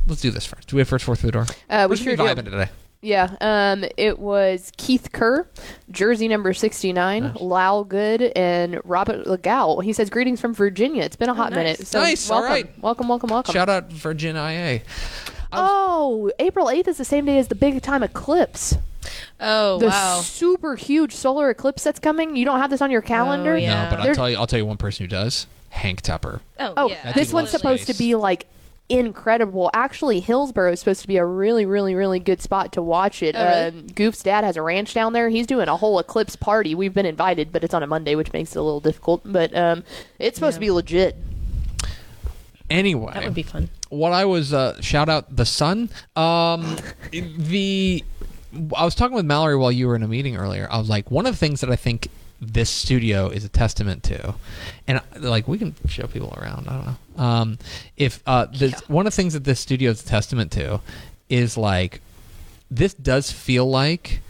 let's 0.07 0.21
do 0.21 0.31
this 0.31 0.45
first. 0.45 0.67
Do 0.69 0.75
we 0.75 0.81
have 0.81 0.87
first 0.87 1.05
four 1.05 1.15
through 1.15 1.27
the 1.27 1.31
door? 1.31 1.45
Uh, 1.69 1.87
we 1.89 1.97
Who's 1.97 2.03
sure 2.03 2.15
do. 2.15 2.23
vibing 2.23 2.45
today? 2.45 2.69
Yeah, 3.03 3.35
um, 3.41 3.83
it 3.97 4.19
was 4.19 4.71
Keith 4.77 5.11
Kerr, 5.11 5.47
jersey 5.89 6.27
number 6.27 6.53
69, 6.53 7.33
Lyle 7.39 7.83
Good, 7.83 8.21
and 8.35 8.79
Robert 8.83 9.25
Legal. 9.25 9.81
He 9.81 9.91
says, 9.91 10.11
Greetings 10.11 10.39
from 10.39 10.53
Virginia. 10.53 11.01
It's 11.03 11.15
been 11.15 11.29
a 11.29 11.33
hot 11.33 11.51
minute. 11.51 11.87
So 11.87 11.99
Nice, 11.99 12.29
all 12.29 12.41
welcome. 12.41 12.53
right. 12.53 12.79
Welcome, 12.83 13.07
welcome, 13.07 13.29
welcome. 13.31 13.53
Shout 13.53 13.69
out 13.69 13.91
Virgin 13.91 14.35
IA. 14.35 14.81
oh, 15.51 16.31
April 16.37 16.67
8th 16.67 16.89
is 16.89 16.97
the 16.97 17.05
same 17.05 17.25
day 17.25 17.39
as 17.39 17.47
the 17.47 17.55
big 17.55 17.81
time 17.81 18.03
eclipse. 18.03 18.77
Oh 19.39 19.79
The 19.79 19.87
wow. 19.87 20.21
super 20.21 20.75
huge 20.75 21.13
solar 21.13 21.49
eclipse 21.49 21.83
that's 21.83 21.99
coming. 21.99 22.35
You 22.35 22.45
don't 22.45 22.59
have 22.59 22.69
this 22.69 22.81
on 22.81 22.91
your 22.91 23.01
calendar? 23.01 23.53
Oh, 23.53 23.57
yeah. 23.57 23.83
No, 23.85 23.89
but 23.89 23.99
I'll 23.99 24.03
There's- 24.05 24.17
tell 24.17 24.29
you. 24.29 24.37
I'll 24.37 24.47
tell 24.47 24.59
you 24.59 24.65
one 24.65 24.77
person 24.77 25.03
who 25.05 25.07
does. 25.09 25.47
Hank 25.69 26.01
Tupper. 26.01 26.41
Oh, 26.59 26.73
Oh, 26.77 26.89
yeah. 26.89 27.13
this 27.13 27.31
one's 27.31 27.51
dude 27.51 27.59
supposed 27.61 27.87
to 27.87 27.93
be 27.93 28.15
like 28.15 28.45
incredible. 28.89 29.69
Actually, 29.73 30.19
Hillsboro 30.19 30.73
is 30.73 30.79
supposed 30.81 31.01
to 31.01 31.07
be 31.07 31.15
a 31.15 31.23
really, 31.25 31.65
really, 31.65 31.95
really 31.95 32.19
good 32.19 32.41
spot 32.41 32.73
to 32.73 32.81
watch 32.81 33.23
it. 33.23 33.35
Oh, 33.37 33.43
really? 33.43 33.79
Um, 33.81 33.87
Goof's 33.87 34.21
dad 34.21 34.43
has 34.43 34.57
a 34.57 34.61
ranch 34.61 34.93
down 34.93 35.13
there. 35.13 35.29
He's 35.29 35.47
doing 35.47 35.69
a 35.69 35.77
whole 35.77 35.97
eclipse 35.97 36.35
party. 36.35 36.75
We've 36.75 36.93
been 36.93 37.05
invited, 37.05 37.53
but 37.53 37.63
it's 37.63 37.73
on 37.73 37.83
a 37.83 37.87
Monday, 37.87 38.15
which 38.15 38.33
makes 38.33 38.53
it 38.53 38.59
a 38.59 38.61
little 38.61 38.81
difficult. 38.81 39.21
But 39.23 39.55
um, 39.55 39.85
it's 40.19 40.35
supposed 40.35 40.55
to 40.55 40.59
be 40.59 40.71
legit. 40.71 41.15
Anyway, 42.69 43.11
That 43.13 43.25
would 43.25 43.33
be 43.33 43.43
fun. 43.43 43.69
what 43.89 44.13
I 44.13 44.23
was 44.23 44.53
uh, 44.53 44.79
shout 44.81 45.09
out 45.09 45.35
the 45.35 45.45
sun. 45.45 45.89
Um, 46.15 46.77
the 47.11 48.03
I 48.75 48.85
was 48.85 48.95
talking 48.95 49.15
with 49.15 49.25
Mallory 49.25 49.55
while 49.55 49.71
you 49.71 49.87
were 49.87 49.95
in 49.95 50.03
a 50.03 50.07
meeting 50.07 50.35
earlier. 50.35 50.67
I 50.69 50.77
was 50.77 50.89
like, 50.89 51.09
one 51.09 51.25
of 51.25 51.33
the 51.33 51.37
things 51.37 51.61
that 51.61 51.69
I 51.69 51.75
think 51.75 52.09
this 52.41 52.69
studio 52.69 53.27
is 53.27 53.45
a 53.45 53.49
testament 53.49 54.03
to, 54.03 54.33
and 54.87 54.99
like 55.19 55.47
we 55.47 55.57
can 55.57 55.75
show 55.87 56.07
people 56.07 56.33
around. 56.37 56.67
I 56.67 56.73
don't 56.73 56.85
know. 56.85 57.23
Um, 57.23 57.57
if 57.97 58.21
uh, 58.25 58.47
this, 58.47 58.73
one 58.89 59.05
of 59.05 59.13
the 59.13 59.15
things 59.15 59.33
that 59.33 59.43
this 59.43 59.59
studio 59.59 59.91
is 59.91 60.01
a 60.01 60.05
testament 60.05 60.51
to 60.53 60.81
is 61.29 61.55
like 61.55 62.01
this 62.69 62.93
does 62.93 63.31
feel 63.31 63.69
like 63.69 64.21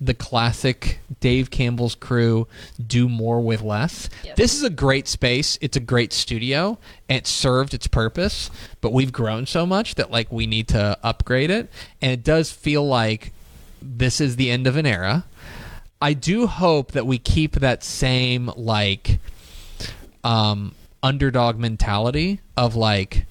the 0.00 0.14
classic 0.14 1.00
Dave 1.20 1.50
Campbell's 1.50 1.96
crew 1.96 2.46
do 2.84 3.08
more 3.08 3.40
with 3.40 3.62
less. 3.62 4.08
This 4.36 4.54
is 4.54 4.62
a 4.62 4.70
great 4.70 5.08
space. 5.08 5.58
It's 5.60 5.76
a 5.76 5.80
great 5.80 6.12
studio 6.12 6.78
and 7.08 7.18
it 7.18 7.26
served 7.26 7.74
its 7.74 7.88
purpose, 7.88 8.50
but 8.80 8.92
we've 8.92 9.12
grown 9.12 9.46
so 9.46 9.66
much 9.66 9.96
that 9.96 10.10
like 10.10 10.30
we 10.30 10.46
need 10.46 10.68
to 10.68 10.96
upgrade 11.02 11.50
it 11.50 11.68
and 12.00 12.12
it 12.12 12.22
does 12.22 12.52
feel 12.52 12.86
like 12.86 13.32
this 13.82 14.20
is 14.20 14.36
the 14.36 14.50
end 14.50 14.66
of 14.66 14.76
an 14.76 14.86
era. 14.86 15.24
I 16.00 16.12
do 16.12 16.46
hope 16.46 16.92
that 16.92 17.06
we 17.06 17.18
keep 17.18 17.56
that 17.56 17.82
same 17.82 18.50
like 18.56 19.18
um 20.24 20.74
underdog 21.02 21.58
mentality 21.58 22.40
of 22.56 22.74
like 22.74 23.26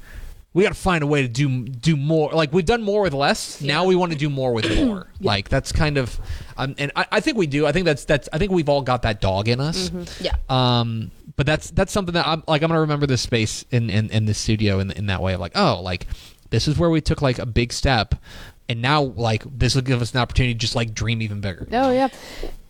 we 0.57 0.63
got 0.63 0.69
to 0.69 0.75
find 0.75 1.03
a 1.03 1.07
way 1.07 1.21
to 1.21 1.27
do 1.27 1.67
do 1.67 1.95
more. 1.95 2.31
Like 2.31 2.51
we've 2.51 2.65
done 2.65 2.81
more 2.81 3.03
with 3.03 3.13
less. 3.13 3.61
Now 3.61 3.85
we 3.85 3.95
want 3.95 4.11
to 4.11 4.17
do 4.17 4.27
more 4.27 4.53
with 4.53 4.75
more. 4.75 5.07
Like 5.21 5.49
that's 5.49 5.71
kind 5.71 5.97
of, 5.97 6.19
um, 6.57 6.73
and 6.77 6.91
I, 6.95 7.05
I 7.11 7.19
think 7.19 7.37
we 7.37 7.47
do. 7.47 7.67
I 7.67 7.71
think 7.71 7.85
that's 7.85 8.05
that's. 8.05 8.29
I 8.33 8.37
think 8.37 8.51
we've 8.51 8.69
all 8.69 8.81
got 8.81 9.01
that 9.03 9.19
dog 9.21 9.47
in 9.49 9.59
us. 9.59 9.91
Yeah. 10.19 10.35
Um, 10.49 11.11
but 11.35 11.45
that's 11.45 11.69
that's 11.71 11.91
something 11.91 12.13
that 12.13 12.25
I'm 12.27 12.43
like. 12.47 12.63
I'm 12.63 12.69
gonna 12.69 12.81
remember 12.81 13.05
this 13.05 13.21
space 13.21 13.65
in 13.71 13.89
in, 13.89 14.09
in 14.09 14.25
this 14.25 14.37
studio 14.39 14.79
in 14.79 14.91
in 14.91 15.07
that 15.07 15.21
way 15.21 15.33
of 15.33 15.39
like, 15.39 15.51
oh, 15.55 15.81
like 15.81 16.07
this 16.49 16.67
is 16.67 16.77
where 16.77 16.89
we 16.89 17.01
took 17.01 17.21
like 17.21 17.39
a 17.39 17.45
big 17.45 17.73
step, 17.73 18.15
and 18.69 18.81
now 18.81 19.01
like 19.01 19.43
this 19.45 19.75
will 19.75 19.81
give 19.81 20.01
us 20.01 20.13
an 20.13 20.19
opportunity 20.19 20.53
to 20.53 20.59
just 20.59 20.75
like 20.75 20.93
dream 20.93 21.21
even 21.21 21.41
bigger. 21.41 21.67
Oh 21.71 21.91
yeah, 21.91 22.09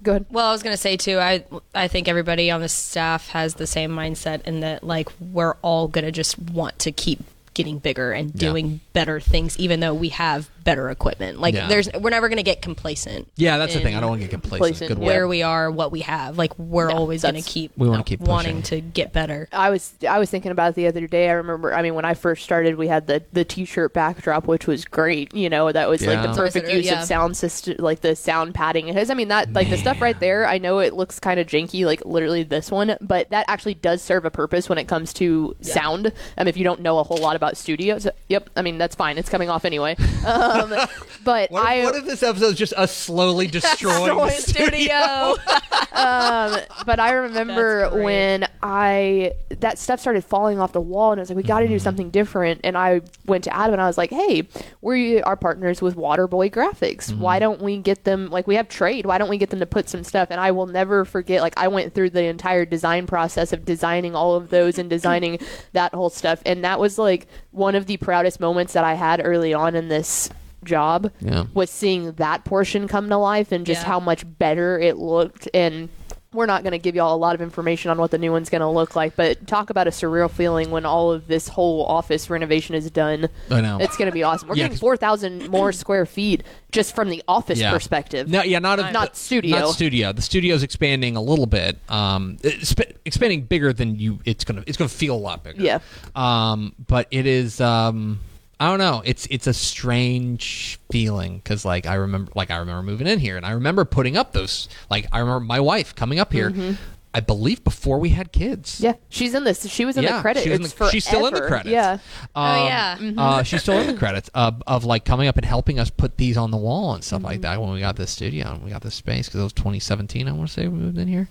good. 0.04 0.26
Well, 0.30 0.48
I 0.48 0.52
was 0.52 0.64
gonna 0.64 0.78
say 0.78 0.98
too. 0.98 1.20
I 1.20 1.44
I 1.74 1.88
think 1.88 2.08
everybody 2.08 2.52
on 2.52 2.62
the 2.62 2.70
staff 2.70 3.30
has 3.30 3.56
the 3.56 3.68
same 3.68 3.92
mindset 3.92 4.42
in 4.48 4.60
that 4.62 4.84
like 4.84 5.10
we're 5.20 5.56
all 5.62 5.88
gonna 5.88 6.12
just 6.12 6.38
want 6.40 6.78
to 6.80 6.92
keep 6.92 7.24
getting 7.54 7.80
bigger 7.80 8.12
and 8.12 8.32
Yeah. 8.36 8.50
doing 8.50 8.80
better 8.94 9.20
things, 9.20 9.58
even 9.58 9.80
though 9.80 9.94
we 9.94 10.10
have 10.10 10.50
better 10.68 10.90
equipment. 10.90 11.40
Like 11.40 11.56
Yeah. 11.56 11.68
there's 11.70 11.88
we're 11.98 12.10
never 12.10 12.28
gonna 12.28 12.44
get 12.44 12.62
complacent. 12.62 13.30
Yeah, 13.38 13.58
that's 13.58 13.74
the 13.74 13.80
thing. 13.80 13.96
I 13.96 14.02
don't 14.02 14.10
want 14.10 14.22
to 14.22 14.28
get 14.28 14.32
complacent. 14.32 14.60
Complacent, 14.60 14.88
Good 14.90 14.98
yeah. 15.00 15.06
word. 15.06 15.14
Where 15.14 15.28
we 15.30 15.42
are, 15.42 15.72
what 15.72 15.94
we 15.94 16.02
have. 16.02 16.38
Like 16.38 16.58
we're 16.60 16.92
always 16.92 17.22
gonna 17.22 17.36
that's- 17.36 17.52
keep. 17.54 17.72
We 17.78 17.88
wanna 17.88 18.04
keep 18.04 18.20
wanting 18.20 18.62
pushing. 18.62 18.82
to 18.84 18.88
get 18.90 19.14
better. 19.14 19.48
I 19.54 19.70
was 19.70 19.94
I 20.08 20.20
was 20.20 20.30
thinking 20.30 20.52
about 20.52 20.72
it 20.72 20.76
the 20.76 20.88
other 20.88 21.08
day. 21.08 21.30
I 21.30 21.34
remember. 21.34 21.74
I 21.74 21.82
mean, 21.82 21.96
when 21.96 22.04
I 22.04 22.14
first 22.16 22.44
started, 22.44 22.76
we 22.76 22.88
had 22.90 23.08
the 23.08 23.24
the 23.32 23.46
t-shirt 23.46 23.94
backdrop, 23.94 24.46
which 24.46 24.68
was 24.68 24.84
great. 24.84 25.34
You 25.34 25.50
know, 25.50 25.72
that 25.72 25.88
was 25.88 26.02
like 26.06 26.18
Yeah. 26.18 26.28
the 26.28 26.34
perfect 26.36 26.66
Versatile, 26.66 26.76
use 26.78 26.86
yeah. 26.88 27.02
of 27.02 27.08
sound 27.08 27.38
system, 27.38 27.76
like 27.80 28.02
the 28.02 28.14
sound 28.18 28.54
padding. 28.54 28.90
It 28.90 28.96
has. 28.96 29.10
I 29.10 29.14
mean, 29.14 29.30
that 29.30 29.54
like 29.54 29.70
the 29.70 29.78
stuff 29.78 30.02
right 30.02 30.20
there. 30.20 30.46
I 30.46 30.58
know 30.58 30.80
it 30.80 30.94
looks 30.94 31.18
kind 31.20 31.40
of 31.40 31.48
janky, 31.48 31.86
like 31.86 32.04
literally 32.06 32.44
this 32.44 32.70
one, 32.70 32.98
but 33.00 33.30
that 33.30 33.46
actually 33.48 33.76
does 33.76 34.02
serve 34.02 34.26
a 34.26 34.32
purpose 34.32 34.68
when 34.68 34.78
it 34.78 34.90
comes 34.90 35.14
to 35.14 35.56
sound. 35.62 36.12
Um, 36.38 36.48
if 36.50 36.58
you 36.58 36.66
don't 36.66 36.82
know 36.82 37.00
a 37.00 37.04
whole 37.04 37.18
lot 37.20 37.38
about 37.38 37.56
studios, 37.56 38.06
yep. 38.28 38.50
I 38.58 38.62
mean, 38.64 38.78
that's 38.78 38.96
fine. 38.96 39.18
It's 39.18 39.30
coming 39.30 39.50
off 39.50 39.64
anyway. 39.64 39.96
Um, 40.28 40.57
but 41.24 41.52
What, 41.52 41.66
I 41.66 41.74
if, 41.76 41.86
what 41.86 41.96
if 41.96 42.06
this 42.06 42.24
episode 42.24 42.48
is 42.54 42.56
just 42.58 42.74
us 42.74 42.96
slowly 42.96 43.48
destroying 43.60 44.18
the 44.18 44.30
studio? 44.32 44.96
um, 45.94 46.60
but 46.86 47.00
I 47.00 47.12
remember 47.14 47.90
when 48.04 48.48
I 48.64 49.34
that 49.60 49.78
stuff 49.80 50.00
started 50.00 50.24
falling 50.24 50.60
off 50.60 50.72
the 50.74 50.82
wall, 50.82 51.12
and 51.12 51.20
I 51.20 51.22
was 51.22 51.30
like, 51.30 51.38
"We 51.38 51.44
got 51.44 51.60
to 51.60 51.66
Mm-hmm. 51.66 51.74
do 51.74 51.80
something 51.80 52.10
different." 52.12 52.62
And 52.64 52.78
I 52.78 53.02
went 53.26 53.44
to 53.46 53.56
Adam, 53.56 53.74
and 53.74 53.82
I 53.82 53.88
was 53.88 53.98
like, 53.98 54.10
"Hey, 54.12 54.48
we 54.82 55.22
are 55.24 55.36
partners 55.36 55.82
with 55.82 55.96
Waterboy 55.96 56.52
Graphics. 56.52 57.10
Mm-hmm. 57.12 57.20
Why 57.20 57.40
don't 57.40 57.62
we 57.62 57.78
get 57.78 58.04
them? 58.04 58.30
Like, 58.30 58.48
we 58.48 58.56
have 58.56 58.70
trade. 58.70 59.06
Why 59.06 59.18
don't 59.18 59.30
we 59.30 59.38
get 59.38 59.50
them 59.50 59.60
to 59.60 59.66
put 59.66 59.90
some 59.90 60.04
stuff?" 60.04 60.30
And 60.32 60.40
I 60.40 60.52
will 60.52 60.68
never 60.68 61.04
forget. 61.06 61.42
Like, 61.42 61.58
I 61.58 61.68
went 61.68 61.94
through 61.94 62.12
the 62.12 62.24
entire 62.24 62.66
design 62.66 63.06
process 63.08 63.52
of 63.54 63.66
designing 63.66 64.16
all 64.16 64.36
of 64.36 64.50
those 64.50 64.78
and 64.78 64.90
designing 64.90 65.40
that 65.74 65.94
whole 65.94 66.10
stuff, 66.10 66.42
and 66.46 66.64
that 66.64 66.80
was 66.80 66.98
like 66.98 67.28
one 67.52 67.76
of 67.76 67.86
the 67.86 67.98
proudest 67.98 68.40
moments 68.40 68.74
that 68.74 68.84
I 68.84 68.94
had 68.94 69.22
early 69.24 69.54
on 69.54 69.76
in 69.76 69.88
this 69.90 70.30
job 70.64 71.12
Yeah. 71.20 71.46
was 71.54 71.70
seeing 71.70 72.12
that 72.14 72.44
portion 72.46 72.88
come 72.88 73.10
to 73.10 73.18
life 73.18 73.52
and 73.52 73.66
just 73.66 73.82
Yeah. 73.82 73.88
how 73.88 74.00
much 74.00 74.24
better 74.40 74.80
it 74.80 74.98
looked 74.98 75.48
and 75.54 75.90
we're 76.34 76.46
not 76.46 76.62
going 76.62 76.74
to 76.74 76.78
give 76.78 76.94
y'all 76.94 77.16
a 77.16 77.18
lot 77.18 77.34
of 77.36 77.42
information 77.42 77.90
on 77.90 77.98
what 77.98 78.12
the 78.12 78.18
new 78.18 78.32
one's 78.34 78.50
going 78.50 78.62
to 78.62 78.68
look 78.68 78.96
like 78.96 79.16
but 79.16 79.48
talk 79.48 79.70
about 79.70 79.88
a 79.88 79.92
surreal 79.92 80.30
feeling 80.30 80.70
when 80.72 80.86
all 80.86 81.12
of 81.12 81.26
this 81.28 81.48
whole 81.48 81.86
office 81.86 82.30
renovation 82.30 82.76
is 82.76 82.92
done 82.92 83.30
I 83.50 83.62
know. 83.62 83.78
it's 83.80 83.96
going 83.96 84.08
to 84.08 84.12
be 84.12 84.24
awesome 84.24 84.50
we're 84.50 84.56
Yeah, 84.56 84.64
getting 84.66 84.74
'cause- 84.76 84.82
4000 84.82 85.50
more 85.50 85.72
square 85.72 86.06
feet 86.06 86.44
just 86.72 86.94
from 86.94 87.10
the 87.10 87.24
office 87.30 87.60
Yeah. 87.60 87.72
perspective 87.72 88.28
No, 88.28 88.44
yeah, 88.44 88.60
not 88.60 88.78
a, 88.80 88.92
Not 88.92 89.16
studio. 89.16 89.58
Not 89.58 89.70
studio. 89.74 90.12
The 90.12 90.22
studio's 90.22 90.64
expanding 90.64 91.16
a 91.16 91.22
little 91.22 91.46
bit. 91.46 91.78
Um, 91.88 92.38
sp- 92.62 92.92
expanding 93.06 93.44
bigger 93.44 93.72
than 93.72 93.98
you. 93.98 94.20
It's 94.26 94.44
gonna. 94.44 94.64
It's 94.68 94.76
gonna 94.78 94.90
feel 94.90 95.16
a 95.16 95.18
lot 95.18 95.44
bigger. 95.46 95.62
Yeah. 95.64 95.80
Um, 96.14 96.74
but 96.88 97.08
it 97.10 97.26
is. 97.26 97.62
Um, 97.62 98.20
I 98.60 98.70
don't 98.70 98.80
know. 98.80 99.04
It's 99.06 99.28
it's 99.28 99.46
a 99.46 99.54
strange 99.54 100.80
feeling 100.92 101.38
because 101.38 101.64
like 101.64 101.86
I 101.86 101.96
remember 101.96 102.32
like 102.36 102.50
I 102.50 102.58
remember 102.58 102.82
moving 102.82 103.06
in 103.06 103.20
here 103.20 103.38
and 103.38 103.46
I 103.46 103.52
remember 103.52 103.86
putting 103.86 104.18
up 104.18 104.34
those 104.34 104.68
like 104.90 105.08
I 105.12 105.20
remember 105.20 105.42
my 105.42 105.60
wife 105.60 105.96
coming 105.96 106.20
up 106.20 106.34
here. 106.34 106.50
Mm-hmm. 106.50 106.74
I 107.18 107.22
believe 107.22 107.64
before 107.64 107.98
we 108.00 108.10
had 108.10 108.32
kids. 108.32 108.76
Mm-hmm. 108.76 108.84
yeah 108.86 108.94
she's 109.10 109.34
in 109.34 109.44
this 109.44 109.68
she 109.70 109.86
was 109.86 109.98
in 109.98 110.04
Yeah, 110.04 110.18
the 110.18 110.22
credits 110.22 110.44
she 110.44 110.50
was 110.52 110.60
in 110.60 110.66
It's 110.66 110.74
the- 110.74 110.90
she's 110.92 111.06
still 111.06 111.26
in 111.28 111.34
the 111.34 111.42
credits. 111.42 111.70
yeah 111.70 111.98
Um, 112.36 112.66
yeah. 112.68 112.98
Uh, 113.18 113.44
she's 113.44 113.62
still 113.62 113.80
in 113.80 113.88
the 113.88 113.94
credits 114.04 114.30
of, 114.34 114.62
of 114.68 114.84
like 114.86 115.04
coming 115.06 115.28
up 115.28 115.38
and 115.38 115.46
helping 115.46 115.80
us 115.80 115.90
put 115.90 116.18
these 116.18 116.38
on 116.38 116.52
the 116.52 116.58
wall 116.58 116.94
and 116.94 117.04
stuff 117.04 117.24
like 117.24 117.42
that 117.42 117.60
when 117.62 117.72
we 117.72 117.80
got 117.80 117.96
this 117.96 118.12
studio 118.12 118.54
and 118.54 118.64
we 118.64 118.70
got 118.70 118.82
this 118.82 118.96
space 118.96 119.28
because 119.28 119.40
it 119.40 119.44
was 119.44 119.54
2017 119.54 120.28
I 120.28 120.32
want 120.32 120.48
to 120.48 120.54
say 120.54 120.68
we 120.68 120.78
moved 120.78 120.98
in 120.98 121.08
here. 121.08 121.28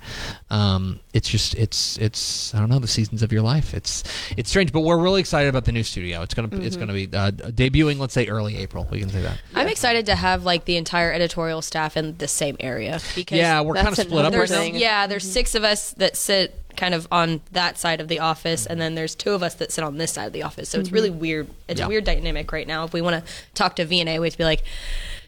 Um, 0.50 1.00
it's 1.12 1.28
just 1.28 1.54
it's 1.54 1.96
it's 1.98 2.54
I 2.54 2.58
don't 2.58 2.68
know 2.68 2.78
the 2.78 2.86
seasons 2.88 3.22
of 3.22 3.32
your 3.32 3.42
life. 3.42 3.74
It's 3.74 4.02
it's 4.36 4.50
strange, 4.50 4.72
but 4.72 4.80
we're 4.80 4.98
really 4.98 5.20
excited 5.20 5.48
about 5.48 5.64
the 5.64 5.72
new 5.72 5.82
studio. 5.82 6.22
It's 6.22 6.34
gonna 6.34 6.48
it's 6.60 6.76
gonna 6.76 6.92
be 6.92 7.04
uh, 7.12 7.30
debuting. 7.30 7.98
Let's 7.98 8.14
say 8.14 8.26
early 8.26 8.56
April. 8.56 8.86
We 8.90 9.00
can 9.00 9.08
say 9.10 9.22
that. 9.22 9.38
I'm 9.54 9.68
excited 9.68 10.06
to 10.06 10.14
have 10.14 10.44
like 10.44 10.64
the 10.64 10.76
entire 10.76 11.12
editorial 11.12 11.62
staff 11.62 11.96
in 11.96 12.16
the 12.18 12.28
same 12.28 12.56
area 12.60 13.00
because 13.14 13.38
Yeah, 13.38 13.60
we're 13.62 13.74
kind 13.74 13.88
of 13.88 13.96
that's 13.96 14.08
split 14.08 14.24
up 14.24 14.32
right 14.34 14.48
now. 14.50 14.56
thing. 14.56 14.76
Yeah, 14.76 15.06
there's 15.06 15.28
six 15.30 15.54
of 15.54 15.64
us 15.64 15.75
that 15.92 16.16
sit 16.16 16.54
kind 16.76 16.94
of 16.94 17.08
on 17.10 17.40
that 17.52 17.78
side 17.78 18.00
of 18.00 18.08
the 18.08 18.18
office, 18.20 18.66
and 18.66 18.78
then 18.80 18.94
there's 18.94 19.14
two 19.14 19.30
of 19.32 19.42
us 19.42 19.54
that 19.54 19.72
sit 19.72 19.82
on 19.82 19.96
this 19.96 20.12
side 20.12 20.26
of 20.26 20.32
the 20.32 20.42
office. 20.42 20.68
So 20.68 20.78
it's 20.78 20.92
really 20.92 21.08
weird. 21.10 21.48
It's 21.68 21.80
Yeah. 21.80 21.86
a 21.86 21.88
weird 21.88 22.04
dynamic 22.04 22.52
right 22.52 22.66
now. 22.66 22.84
If 22.84 22.92
we 22.92 23.00
want 23.00 23.24
to 23.24 23.32
talk 23.54 23.76
to 23.76 23.86
VNA, 23.86 24.20
we 24.20 24.26
have 24.26 24.32
to 24.34 24.38
be 24.38 24.44
like, 24.44 24.62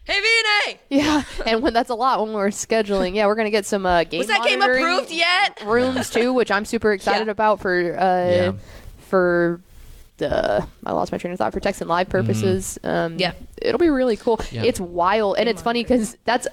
"Hey 0.05 0.19
VNA, 0.21 0.79
yeah 0.91 1.23
and 1.47 1.63
when 1.63 1.73
that's 1.73 1.91
a 1.91 1.95
lot 1.95 2.21
when 2.25 2.33
we're 2.35 2.49
scheduling 2.49 3.15
yeah 3.15 3.27
we're 3.27 3.35
going 3.35 3.47
to 3.47 3.51
get 3.51 3.67
some 3.67 3.85
uh 3.87 4.05
game 4.05 4.19
was 4.19 4.27
that 4.29 4.43
game 4.45 4.61
approved 4.63 5.11
yet?" 5.11 5.63
rooms 5.65 6.11
too, 6.11 6.33
which 6.35 6.51
I'm 6.51 6.65
super 6.67 6.93
excited 6.93 7.27
Yeah. 7.27 7.33
about 7.33 7.61
for 7.61 7.77
uh 7.99 8.31
Yeah. 8.31 8.53
for 9.09 9.61
the 10.19 10.67
I 10.85 10.93
lost 10.93 11.13
my 11.13 11.19
train 11.19 11.33
of 11.33 11.39
thought 11.39 11.53
for 11.53 11.61
Texan 11.61 11.87
Live 11.89 12.09
purposes. 12.09 12.77
Um, 12.83 13.17
Yeah. 13.19 13.33
it'll 13.63 13.79
be 13.79 13.89
really 13.89 14.17
cool. 14.17 14.41
Yeah. 14.51 14.65
It's 14.65 14.81
wild, 14.81 15.37
and 15.39 15.49
it's 15.49 15.63
funny 15.63 15.83
because 15.85 16.17
that's. 16.25 16.49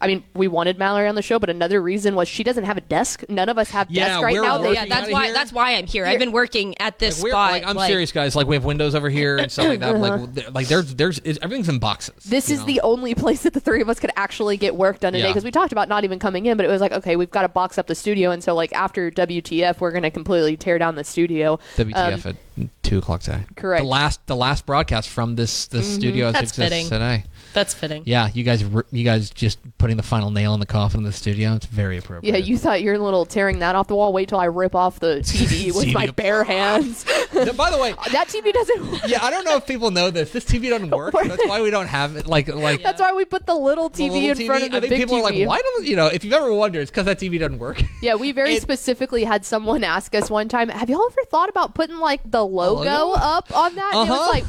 I 0.00 0.06
mean, 0.06 0.24
we 0.34 0.48
wanted 0.48 0.78
Mallory 0.78 1.08
on 1.08 1.14
the 1.14 1.22
show, 1.22 1.38
but 1.38 1.50
another 1.50 1.82
reason 1.82 2.14
was 2.14 2.28
she 2.28 2.44
doesn't 2.44 2.64
have 2.64 2.76
a 2.76 2.80
desk. 2.80 3.24
None 3.28 3.48
of 3.48 3.58
us 3.58 3.70
have 3.70 3.90
Yeah, 3.90 4.08
desks 4.08 4.22
right 4.22 4.32
we're 4.34 4.42
now. 4.42 4.58
They- 4.58 4.64
Yeah, 4.74 4.80
working 4.82 4.88
that's 4.90 5.02
outta 5.04 5.12
why. 5.12 5.24
here. 5.26 5.34
That's 5.34 5.52
why 5.52 5.74
I'm 5.74 5.86
here. 5.86 6.06
I've 6.06 6.18
been 6.18 6.32
working 6.32 6.74
at 6.80 6.98
this 6.98 7.18
Like, 7.18 7.22
we're- 7.24 7.32
spot. 7.32 7.50
like, 7.52 7.66
I'm 7.66 7.78
serious, 7.88 8.12
guys. 8.12 8.36
Like 8.36 8.46
we 8.46 8.54
have 8.56 8.64
windows 8.64 8.94
over 8.94 9.10
here 9.10 9.38
and 9.38 9.50
stuff 9.50 9.66
like 9.68 9.80
that. 9.80 9.96
Like, 9.98 10.34
th- 10.34 10.50
like 10.52 10.68
there's 10.68 10.94
there's 10.94 11.18
it's, 11.24 11.38
everything's 11.42 11.68
in 11.68 11.78
boxes. 11.78 12.14
this 12.24 12.48
you 12.48 12.54
is 12.54 12.60
know? 12.60 12.66
the 12.66 12.80
only 12.82 13.14
place 13.14 13.42
that 13.42 13.54
the 13.54 13.60
three 13.60 13.80
of 13.82 13.88
us 13.88 13.98
could 14.00 14.10
actually 14.16 14.56
get 14.56 14.76
work 14.76 15.00
done 15.00 15.12
today 15.12 15.24
Yeah. 15.24 15.30
because 15.30 15.44
we 15.44 15.50
talked 15.50 15.72
about 15.72 15.88
not 15.88 16.04
even 16.04 16.18
coming 16.18 16.46
in, 16.46 16.56
but 16.56 16.64
it 16.64 16.68
was 16.68 16.80
like, 16.80 16.92
okay, 16.92 17.16
we've 17.16 17.30
got 17.30 17.42
to 17.42 17.48
box 17.48 17.78
up 17.78 17.86
the 17.86 17.94
studio, 17.94 18.30
and 18.30 18.42
so 18.42 18.54
like 18.54 18.72
after 18.72 19.10
WTF, 19.10 19.80
we're 19.80 19.90
going 19.90 20.02
to 20.04 20.10
completely 20.10 20.56
tear 20.56 20.78
down 20.78 20.94
the 20.94 21.04
studio. 21.04 21.58
WTF 21.76 22.26
Um, 22.26 22.30
at 22.62 22.68
two 22.82 22.98
o'clock 22.98 23.20
today. 23.22 23.40
correct. 23.56 23.82
The 23.82 23.88
last 23.88 24.26
the 24.26 24.36
last 24.36 24.66
broadcast 24.66 25.08
from 25.08 25.36
this 25.36 25.66
this 25.66 25.92
studio 25.92 26.26
as 26.26 26.30
it 26.30 26.32
That's 26.34 26.50
exists 26.52 26.70
fitting. 26.72 26.88
today. 26.88 27.24
That's 27.58 27.74
fitting. 27.74 28.02
Yeah, 28.06 28.28
you 28.32 28.44
guys, 28.44 28.62
r- 28.72 28.86
you 28.92 29.04
guys 29.04 29.30
just 29.30 29.58
putting 29.78 29.96
the 29.96 30.02
final 30.02 30.30
nail 30.30 30.54
in 30.54 30.60
the 30.60 30.66
coffin 30.66 31.00
in 31.00 31.04
the 31.04 31.12
studio. 31.12 31.54
It's 31.54 31.66
very 31.66 31.98
appropriate. 31.98 32.32
Yeah, 32.32 32.38
you 32.38 32.56
thought 32.56 32.82
you're 32.82 32.94
a 32.94 32.98
little 32.98 33.26
tearing 33.26 33.58
that 33.58 33.74
off 33.74 33.88
the 33.88 33.96
wall. 33.96 34.12
Wait 34.12 34.28
till 34.28 34.38
I 34.38 34.44
rip 34.44 34.74
off 34.74 35.00
the 35.00 35.16
TV 35.24 35.74
with 35.74 35.92
my 35.92 36.06
bare 36.08 36.44
hands. 36.44 37.04
By 37.56 37.70
the 37.70 37.78
way, 37.78 37.92
that 38.12 38.28
TV 38.28 38.52
doesn't. 38.52 38.90
Work. 38.92 39.00
yeah, 39.08 39.22
I 39.24 39.30
don't 39.30 39.44
know 39.44 39.56
if 39.56 39.66
people 39.66 39.90
know 39.90 40.10
this. 40.10 40.30
This 40.32 40.44
TV 40.44 40.68
doesn't 40.70 40.90
work. 40.90 41.12
That's 41.14 41.46
why 41.46 41.60
we 41.60 41.70
don't 41.70 41.86
have 41.88 42.16
it. 42.16 42.26
Like, 42.26 42.48
like 42.48 42.82
That's 42.82 43.00
why 43.00 43.12
we 43.12 43.24
put 43.24 43.46
the 43.46 43.54
little 43.54 43.88
the 43.88 44.04
TV 44.04 44.12
little 44.12 44.40
in 44.40 44.46
front 44.46 44.64
of 44.64 44.70
the 44.70 44.76
I 44.76 44.80
think 44.80 44.90
big 44.90 45.00
people 45.00 45.16
TV. 45.16 45.20
are 45.20 45.22
like, 45.22 45.48
why 45.48 45.58
don't 45.60 45.86
you 45.86 45.96
know? 45.96 46.06
If 46.06 46.24
you've 46.24 46.32
ever 46.34 46.52
wondered, 46.52 46.80
it's 46.82 46.90
because 46.90 47.06
that 47.06 47.18
TV 47.18 47.38
doesn't 47.38 47.58
work. 47.58 47.82
Yeah, 48.02 48.14
we 48.14 48.32
very 48.32 48.54
It- 48.54 48.62
specifically 48.62 49.24
had 49.24 49.44
someone 49.44 49.84
ask 49.84 50.14
us 50.14 50.30
one 50.30 50.48
time, 50.48 50.68
"Have 50.68 50.88
y'all 50.88 51.04
ever 51.10 51.24
thought 51.28 51.48
about 51.48 51.74
putting 51.74 51.98
like 51.98 52.20
the 52.30 52.44
logo, 52.44 52.84
logo? 52.84 53.12
up 53.20 53.54
on 53.56 53.74
that?" 53.74 53.94
And 53.94 54.08
it 54.08 54.12
was 54.12 54.20
Uh-huh. 54.20 54.30
like 54.30 54.44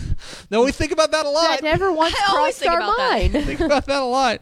no, 0.51 0.63
we 0.63 0.71
think 0.71 0.91
about 0.91 1.11
that 1.11 1.25
a 1.25 1.29
lot. 1.29 1.49
that 1.49 1.63
never 1.63 1.91
once 1.91 2.15
I 2.15 2.35
always 2.35 2.57
crossed 2.57 2.59
think 2.59 2.71
our 2.71 2.77
about 2.79 2.97
that. 2.97 3.33
mind. 3.33 3.45
think 3.45 3.59
about 3.59 3.85
that 3.85 4.01
a 4.01 4.05
lot. 4.05 4.41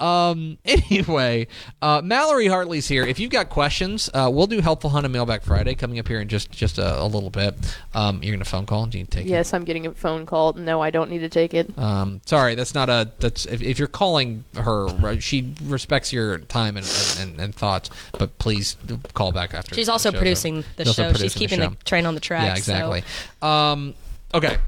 Um, 0.00 0.58
anyway, 0.64 1.46
uh, 1.82 2.00
Mallory 2.04 2.46
Hartley's 2.46 2.88
here. 2.88 3.04
If 3.04 3.18
you've 3.18 3.30
got 3.30 3.48
questions, 3.48 4.10
uh, 4.14 4.30
we'll 4.32 4.46
do 4.46 4.60
helpful 4.60 4.90
hunt 4.90 5.06
and 5.06 5.14
mailback 5.14 5.42
Friday 5.42 5.74
coming 5.74 5.98
up 5.98 6.08
here 6.08 6.20
in 6.20 6.28
just 6.28 6.50
just 6.50 6.78
a, 6.78 7.02
a 7.02 7.06
little 7.06 7.30
bit. 7.30 7.54
Um, 7.94 8.22
you're 8.22 8.34
gonna 8.34 8.44
phone 8.44 8.66
call. 8.66 8.86
Do 8.86 8.98
you 8.98 9.04
take 9.04 9.26
it? 9.26 9.30
Yes, 9.30 9.52
I'm 9.54 9.64
getting 9.64 9.86
a 9.86 9.92
phone 9.92 10.26
call. 10.26 10.52
No, 10.54 10.80
I 10.80 10.90
don't 10.90 11.10
need 11.10 11.20
to 11.20 11.28
take 11.28 11.54
it. 11.54 11.76
Um, 11.78 12.20
sorry, 12.26 12.54
that's 12.54 12.74
not 12.74 12.88
a. 12.88 13.10
That's 13.18 13.46
if, 13.46 13.62
if 13.62 13.78
you're 13.78 13.88
calling 13.88 14.44
her, 14.56 15.20
she 15.20 15.54
respects 15.64 16.12
your 16.12 16.38
time 16.38 16.76
and, 16.76 16.86
and, 17.18 17.30
and, 17.30 17.40
and 17.40 17.54
thoughts. 17.54 17.90
But 18.18 18.38
please 18.38 18.76
call 19.14 19.32
back 19.32 19.54
after. 19.54 19.74
She's 19.74 19.88
also 19.88 20.08
show's 20.10 20.14
over. 20.14 20.18
producing 20.18 20.64
the 20.76 20.84
She's 20.84 20.98
also 20.98 21.12
show. 21.12 21.18
She's 21.18 21.34
keeping 21.34 21.60
show. 21.60 21.70
the 21.70 21.76
train 21.84 22.06
on 22.06 22.14
the 22.14 22.20
track. 22.20 22.44
Yeah, 22.44 22.56
exactly. 22.56 23.02
Um, 23.42 23.94
okay. 24.34 24.58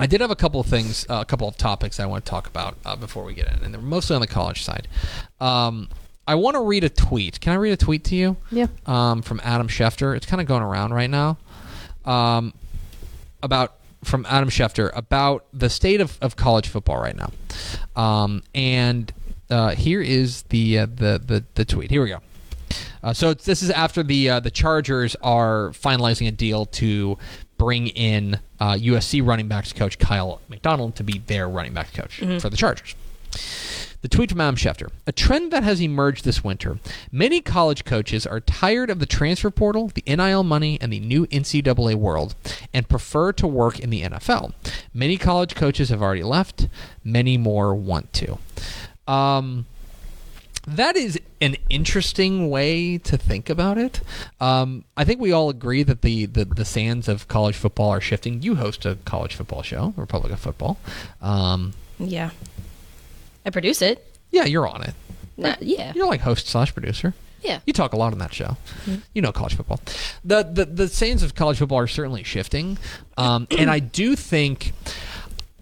I 0.00 0.06
did 0.06 0.22
have 0.22 0.30
a 0.30 0.36
couple 0.36 0.60
of 0.60 0.66
things, 0.66 1.06
uh, 1.10 1.18
a 1.20 1.24
couple 1.26 1.46
of 1.46 1.58
topics 1.58 2.00
I 2.00 2.06
want 2.06 2.24
to 2.24 2.30
talk 2.30 2.46
about 2.46 2.76
uh, 2.86 2.96
before 2.96 3.22
we 3.22 3.34
get 3.34 3.48
in, 3.48 3.62
and 3.62 3.74
they're 3.74 3.82
mostly 3.82 4.14
on 4.14 4.22
the 4.22 4.26
college 4.26 4.64
side. 4.64 4.88
Um, 5.40 5.90
I 6.26 6.36
want 6.36 6.54
to 6.54 6.62
read 6.62 6.84
a 6.84 6.88
tweet. 6.88 7.40
Can 7.40 7.52
I 7.52 7.56
read 7.56 7.72
a 7.72 7.76
tweet 7.76 8.04
to 8.04 8.16
you? 8.16 8.36
Yeah. 8.50 8.68
Um, 8.86 9.20
from 9.20 9.40
Adam 9.44 9.68
Schefter. 9.68 10.16
It's 10.16 10.24
kind 10.24 10.40
of 10.40 10.46
going 10.46 10.62
around 10.62 10.94
right 10.94 11.10
now. 11.10 11.36
Um, 12.06 12.54
about 13.42 13.74
from 14.02 14.24
Adam 14.26 14.48
Schefter 14.48 14.90
about 14.96 15.44
the 15.52 15.68
state 15.68 16.00
of, 16.00 16.16
of 16.22 16.34
college 16.34 16.68
football 16.68 16.98
right 16.98 17.16
now. 17.16 17.30
Um, 17.94 18.42
and 18.54 19.12
uh, 19.50 19.74
here 19.74 20.00
is 20.00 20.42
the, 20.44 20.78
uh, 20.78 20.86
the 20.86 21.20
the 21.24 21.44
the 21.54 21.64
tweet. 21.66 21.90
Here 21.90 22.02
we 22.02 22.08
go. 22.08 22.20
Uh, 23.02 23.12
so 23.12 23.30
it's, 23.30 23.44
this 23.44 23.62
is 23.62 23.70
after 23.70 24.02
the 24.02 24.30
uh, 24.30 24.40
the 24.40 24.50
Chargers 24.50 25.16
are 25.22 25.70
finalizing 25.70 26.28
a 26.28 26.30
deal 26.30 26.66
to 26.66 27.18
bring 27.60 27.88
in 27.88 28.40
uh, 28.58 28.72
USC 28.72 29.24
running 29.24 29.46
backs 29.46 29.74
coach 29.74 29.98
Kyle 29.98 30.40
McDonald 30.48 30.96
to 30.96 31.04
be 31.04 31.18
their 31.18 31.46
running 31.46 31.74
backs 31.74 31.90
coach 31.90 32.18
for 32.40 32.48
the 32.48 32.56
Chargers. 32.56 32.94
The 34.00 34.08
tweet 34.08 34.30
from 34.30 34.40
Adam 34.40 34.56
Schefter. 34.56 34.88
A 35.06 35.12
trend 35.12 35.52
that 35.52 35.62
has 35.62 35.78
emerged 35.78 36.24
this 36.24 36.42
winter. 36.42 36.78
Many 37.12 37.42
college 37.42 37.84
coaches 37.84 38.26
are 38.26 38.40
tired 38.40 38.88
of 38.88 38.98
the 38.98 39.04
transfer 39.04 39.50
portal, 39.50 39.92
the 39.94 40.02
NIL 40.06 40.42
money, 40.42 40.78
and 40.80 40.90
the 40.90 41.00
new 41.00 41.26
NCAA 41.26 41.96
world 41.96 42.34
and 42.72 42.88
prefer 42.88 43.30
to 43.32 43.46
work 43.46 43.78
in 43.78 43.90
the 43.90 44.04
NFL. 44.04 44.54
Many 44.94 45.18
college 45.18 45.54
coaches 45.54 45.90
have 45.90 46.00
already 46.00 46.22
left. 46.22 46.66
Many 47.04 47.36
more 47.36 47.74
want 47.74 48.10
to. 48.14 48.38
Um, 49.06 49.66
that 50.76 50.96
is 50.96 51.18
an 51.40 51.56
interesting 51.68 52.50
way 52.50 52.98
to 52.98 53.16
think 53.16 53.48
about 53.50 53.78
it. 53.78 54.00
Um, 54.40 54.84
I 54.96 55.04
think 55.04 55.20
we 55.20 55.32
all 55.32 55.48
agree 55.50 55.82
that 55.82 56.02
the, 56.02 56.26
the, 56.26 56.44
the 56.44 56.64
sands 56.64 57.08
of 57.08 57.28
college 57.28 57.56
football 57.56 57.90
are 57.90 58.00
shifting. 58.00 58.42
You 58.42 58.56
host 58.56 58.84
a 58.86 58.96
college 59.04 59.34
football 59.34 59.62
show, 59.62 59.94
Republic 59.96 60.32
of 60.32 60.40
Football. 60.40 60.78
Um, 61.20 61.72
Yeah. 61.98 62.30
I 63.46 63.50
produce 63.50 63.80
it. 63.82 64.06
yeah, 64.30 64.44
you're 64.44 64.68
on 64.68 64.82
it. 64.82 64.94
Uh, 65.42 65.56
yeah. 65.60 65.92
You're 65.94 66.06
like 66.06 66.20
host 66.20 66.46
slash 66.46 66.72
producer. 66.74 67.14
Yeah. 67.42 67.60
You 67.64 67.72
talk 67.72 67.94
a 67.94 67.96
lot 67.96 68.12
on 68.12 68.18
that 68.18 68.34
show. 68.34 68.58
You 69.14 69.22
know 69.22 69.32
college 69.32 69.54
football. 69.54 69.80
The 70.22 70.42
the 70.42 70.66
the 70.66 70.88
sands 70.88 71.22
of 71.22 71.34
college 71.34 71.56
football 71.56 71.78
are 71.78 71.86
certainly 71.86 72.22
shifting, 72.22 72.76
um, 73.16 73.46
and 73.50 73.70
I 73.70 73.78
do 73.78 74.14
think. 74.14 74.74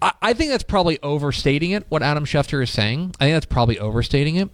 I, 0.01 0.11
I 0.21 0.33
think 0.33 0.51
that's 0.51 0.63
probably 0.63 0.99
overstating 1.01 1.71
it. 1.71 1.85
What 1.87 2.03
Adam 2.03 2.25
Schefter 2.25 2.61
is 2.61 2.69
saying, 2.69 3.15
I 3.21 3.25
think 3.25 3.35
that's 3.37 3.45
probably 3.45 3.79
overstating 3.79 4.35
it. 4.35 4.49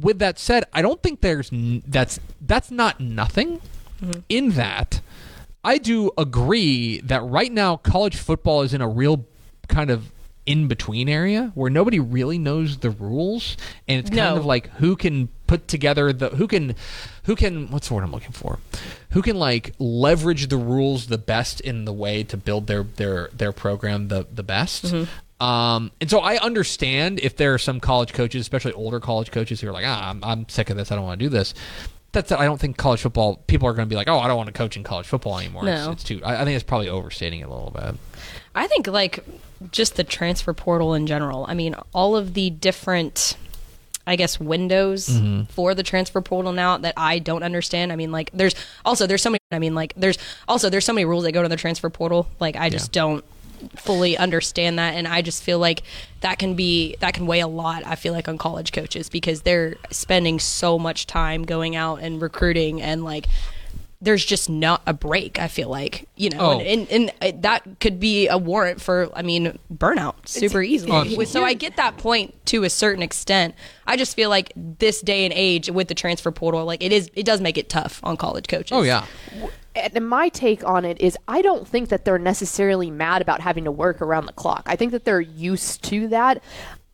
With 0.00 0.18
that 0.18 0.38
said, 0.38 0.64
I 0.72 0.82
don't 0.82 1.02
think 1.02 1.20
there's 1.20 1.52
n- 1.52 1.82
that's 1.86 2.18
that's 2.40 2.70
not 2.70 3.00
nothing. 3.00 3.60
Mm-hmm. 4.02 4.20
In 4.28 4.50
that, 4.50 5.00
I 5.62 5.78
do 5.78 6.10
agree 6.18 7.00
that 7.02 7.22
right 7.22 7.52
now 7.52 7.76
college 7.76 8.16
football 8.16 8.62
is 8.62 8.74
in 8.74 8.80
a 8.80 8.88
real 8.88 9.24
kind 9.68 9.90
of 9.90 10.10
in 10.46 10.68
between 10.68 11.08
area 11.08 11.52
where 11.54 11.70
nobody 11.70 11.98
really 11.98 12.36
knows 12.38 12.78
the 12.78 12.90
rules, 12.90 13.56
and 13.88 14.00
it's 14.00 14.10
kind 14.10 14.34
No. 14.34 14.36
of 14.36 14.44
like 14.44 14.68
who 14.72 14.94
can 14.96 15.28
put 15.46 15.68
together 15.68 16.12
the 16.12 16.30
who 16.30 16.46
can 16.48 16.74
who 17.24 17.34
can 17.36 17.70
what's 17.70 17.88
the 17.88 17.94
word 17.94 18.02
I'm 18.04 18.12
looking 18.12 18.32
for 18.32 18.58
who 19.10 19.22
can 19.22 19.38
like 19.38 19.74
leverage 19.78 20.48
the 20.48 20.56
rules 20.56 21.06
the 21.06 21.18
best 21.18 21.60
in 21.60 21.84
the 21.84 21.92
way 21.92 22.24
to 22.24 22.36
build 22.36 22.66
their 22.66 22.82
their 22.82 23.30
their 23.32 23.52
program 23.52 24.08
the 24.08 24.26
the 24.34 24.42
best. 24.42 24.84
Mm-hmm. 24.86 25.10
Um, 25.44 25.90
and 26.00 26.08
so 26.10 26.20
I 26.20 26.38
understand 26.38 27.20
if 27.20 27.36
there 27.36 27.52
are 27.54 27.58
some 27.58 27.80
college 27.80 28.12
coaches, 28.12 28.40
especially 28.40 28.72
older 28.72 29.00
college 29.00 29.30
coaches, 29.30 29.60
who 29.60 29.68
are 29.68 29.72
like, 29.72 29.84
ah, 29.86 30.10
I'm, 30.10 30.22
I'm 30.24 30.48
sick 30.48 30.70
of 30.70 30.76
this. 30.76 30.90
I 30.90 30.96
don't 30.96 31.04
want 31.04 31.18
to 31.20 31.24
do 31.24 31.28
this. 31.28 31.54
That's 32.12 32.30
I 32.30 32.44
don't 32.44 32.60
think 32.60 32.76
college 32.76 33.00
football 33.00 33.36
people 33.48 33.66
are 33.68 33.72
going 33.72 33.86
to 33.88 33.90
be 33.90 33.96
like, 33.96 34.08
oh, 34.08 34.18
I 34.20 34.28
don't 34.28 34.36
want 34.36 34.46
to 34.46 34.52
coach 34.52 34.76
in 34.76 34.84
college 34.84 35.06
football 35.06 35.38
anymore. 35.38 35.68
It's, 35.68 35.84
No. 35.84 35.90
it's 35.92 36.04
too. 36.04 36.20
I, 36.24 36.42
I 36.42 36.44
think 36.44 36.54
it's 36.54 36.62
probably 36.64 36.88
overstating 36.88 37.40
it 37.40 37.44
a 37.44 37.48
little 37.52 37.72
bit. 37.72 37.96
I 38.54 38.68
think 38.68 38.86
like 38.86 39.24
just 39.72 39.96
the 39.96 40.04
transfer 40.04 40.52
portal 40.54 40.94
in 40.94 41.06
general. 41.08 41.44
I 41.48 41.54
mean, 41.54 41.74
all 41.92 42.14
of 42.16 42.34
the 42.34 42.50
different 42.50 43.36
I 44.06 44.16
guess 44.16 44.38
windows 44.38 45.08
Mm-hmm. 45.08 45.44
for 45.52 45.74
the 45.74 45.82
transfer 45.82 46.20
portal 46.20 46.52
now 46.52 46.78
that 46.78 46.94
I 46.96 47.18
don't 47.18 47.42
understand. 47.42 47.90
I 47.92 47.96
mean, 47.96 48.12
like 48.12 48.30
there's 48.32 48.54
also 48.84 49.06
there's 49.08 49.22
so 49.22 49.30
many 49.30 49.40
I 49.50 49.58
mean, 49.58 49.74
like 49.74 49.92
there's 49.96 50.18
also 50.46 50.70
there's 50.70 50.84
so 50.84 50.92
many 50.92 51.04
rules 51.04 51.24
that 51.24 51.32
go 51.32 51.42
to 51.42 51.48
the 51.48 51.56
transfer 51.56 51.90
portal. 51.90 52.28
Like 52.38 52.54
I 52.54 52.70
just 52.70 52.94
Yeah. 52.94 53.02
don't 53.02 53.24
fully 53.76 54.16
understand 54.16 54.78
that 54.78 54.94
and 54.94 55.06
I 55.06 55.22
just 55.22 55.42
feel 55.42 55.58
like 55.58 55.82
that 56.20 56.38
can 56.38 56.54
be 56.54 56.96
that 57.00 57.14
can 57.14 57.26
weigh 57.26 57.40
a 57.40 57.48
lot 57.48 57.84
I 57.86 57.94
feel 57.94 58.12
like 58.12 58.28
on 58.28 58.38
college 58.38 58.72
coaches 58.72 59.08
because 59.08 59.42
they're 59.42 59.76
spending 59.90 60.38
so 60.38 60.78
much 60.78 61.06
time 61.06 61.44
going 61.44 61.76
out 61.76 62.00
and 62.00 62.20
recruiting 62.20 62.80
and 62.82 63.04
like 63.04 63.26
there's 64.04 64.24
just 64.24 64.48
not 64.48 64.82
a 64.86 64.92
break. 64.92 65.38
I 65.40 65.48
feel 65.48 65.68
like 65.68 66.08
you 66.16 66.30
know, 66.30 66.38
Oh. 66.40 66.60
and, 66.60 66.88
and, 66.90 67.12
and 67.20 67.42
that 67.42 67.80
could 67.80 67.98
be 67.98 68.28
a 68.28 68.38
warrant 68.38 68.80
for, 68.80 69.10
I 69.14 69.22
mean, 69.22 69.58
burnout 69.72 70.14
super 70.28 70.62
easily. 70.62 71.16
Oh. 71.18 71.24
so 71.24 71.42
I 71.42 71.54
get 71.54 71.76
that 71.76 71.96
point 71.96 72.34
to 72.46 72.64
a 72.64 72.70
certain 72.70 73.02
extent. 73.02 73.54
I 73.86 73.96
just 73.96 74.14
feel 74.14 74.30
like 74.30 74.52
this 74.56 75.00
day 75.00 75.24
and 75.24 75.34
age 75.34 75.70
with 75.70 75.88
the 75.88 75.94
transfer 75.94 76.30
portal, 76.30 76.64
like 76.64 76.82
it 76.82 76.92
is, 76.92 77.10
it 77.14 77.24
does 77.26 77.40
make 77.40 77.58
it 77.58 77.68
tough 77.68 78.00
on 78.04 78.16
college 78.16 78.46
coaches. 78.46 78.70
Oh 78.72 78.82
yeah, 78.82 79.06
and 79.74 80.08
my 80.08 80.28
take 80.28 80.62
on 80.64 80.84
it 80.84 81.00
is 81.00 81.18
I 81.26 81.42
don't 81.42 81.66
think 81.66 81.88
that 81.88 82.04
they're 82.04 82.18
necessarily 82.18 82.90
mad 82.90 83.22
about 83.22 83.40
having 83.40 83.64
to 83.64 83.72
work 83.72 84.00
around 84.00 84.26
the 84.26 84.32
clock. 84.32 84.62
I 84.66 84.76
think 84.76 84.92
that 84.92 85.04
they're 85.04 85.20
used 85.20 85.82
to 85.84 86.06
that. 86.08 86.42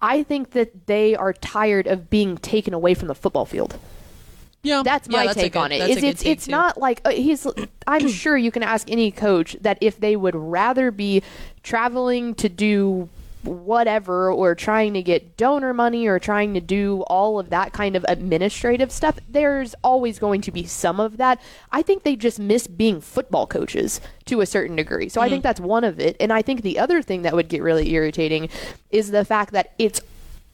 I 0.02 0.22
think 0.22 0.52
that 0.52 0.86
they 0.86 1.14
are 1.14 1.34
tired 1.34 1.86
of 1.86 2.08
being 2.08 2.38
taken 2.38 2.72
away 2.72 2.94
from 2.94 3.08
the 3.08 3.14
football 3.14 3.44
field. 3.44 3.78
Yeah. 4.62 4.82
That's 4.84 5.08
Yeah, 5.08 5.16
my 5.18 5.26
that's 5.26 5.38
take 5.38 5.52
good- 5.54 5.58
on 5.58 5.72
it. 5.72 5.88
Is 5.90 6.02
it's 6.02 6.24
it's 6.24 6.44
too. 6.46 6.50
not 6.52 6.78
like 6.78 7.00
uh, 7.04 7.10
he's. 7.10 7.46
I'm 7.86 8.08
sure 8.08 8.36
you 8.36 8.50
can 8.50 8.62
ask 8.62 8.90
any 8.90 9.10
coach 9.10 9.56
that 9.60 9.78
if 9.80 9.98
they 10.00 10.16
would 10.16 10.36
rather 10.36 10.90
be 10.90 11.22
traveling 11.62 12.34
to 12.36 12.48
do 12.48 13.08
whatever 13.42 14.30
or 14.30 14.54
trying 14.54 14.92
to 14.94 15.02
get 15.02 15.36
donor 15.36 15.72
money 15.72 16.06
or 16.06 16.18
trying 16.18 16.52
to 16.54 16.60
do 16.60 17.02
all 17.06 17.38
of 17.38 17.48
that 17.50 17.72
kind 17.72 17.96
of 17.96 18.04
administrative 18.06 18.92
stuff 18.92 19.18
there's 19.30 19.74
always 19.82 20.18
going 20.18 20.42
to 20.42 20.52
be 20.52 20.64
some 20.66 21.00
of 21.00 21.16
that 21.16 21.40
i 21.72 21.80
think 21.80 22.02
they 22.02 22.14
just 22.14 22.38
miss 22.38 22.66
being 22.66 23.00
football 23.00 23.46
coaches 23.46 23.98
to 24.26 24.42
a 24.42 24.46
certain 24.46 24.76
degree 24.76 25.08
so 25.08 25.20
i 25.20 25.24
Mm-hmm. 25.24 25.32
think 25.32 25.42
that's 25.42 25.60
one 25.60 25.84
of 25.84 25.98
it 25.98 26.16
and 26.20 26.32
i 26.34 26.42
think 26.42 26.60
the 26.60 26.78
other 26.78 27.00
thing 27.00 27.22
that 27.22 27.32
would 27.34 27.48
get 27.48 27.62
really 27.62 27.90
irritating 27.92 28.50
is 28.90 29.10
the 29.10 29.24
fact 29.24 29.52
that 29.52 29.72
it's 29.78 30.02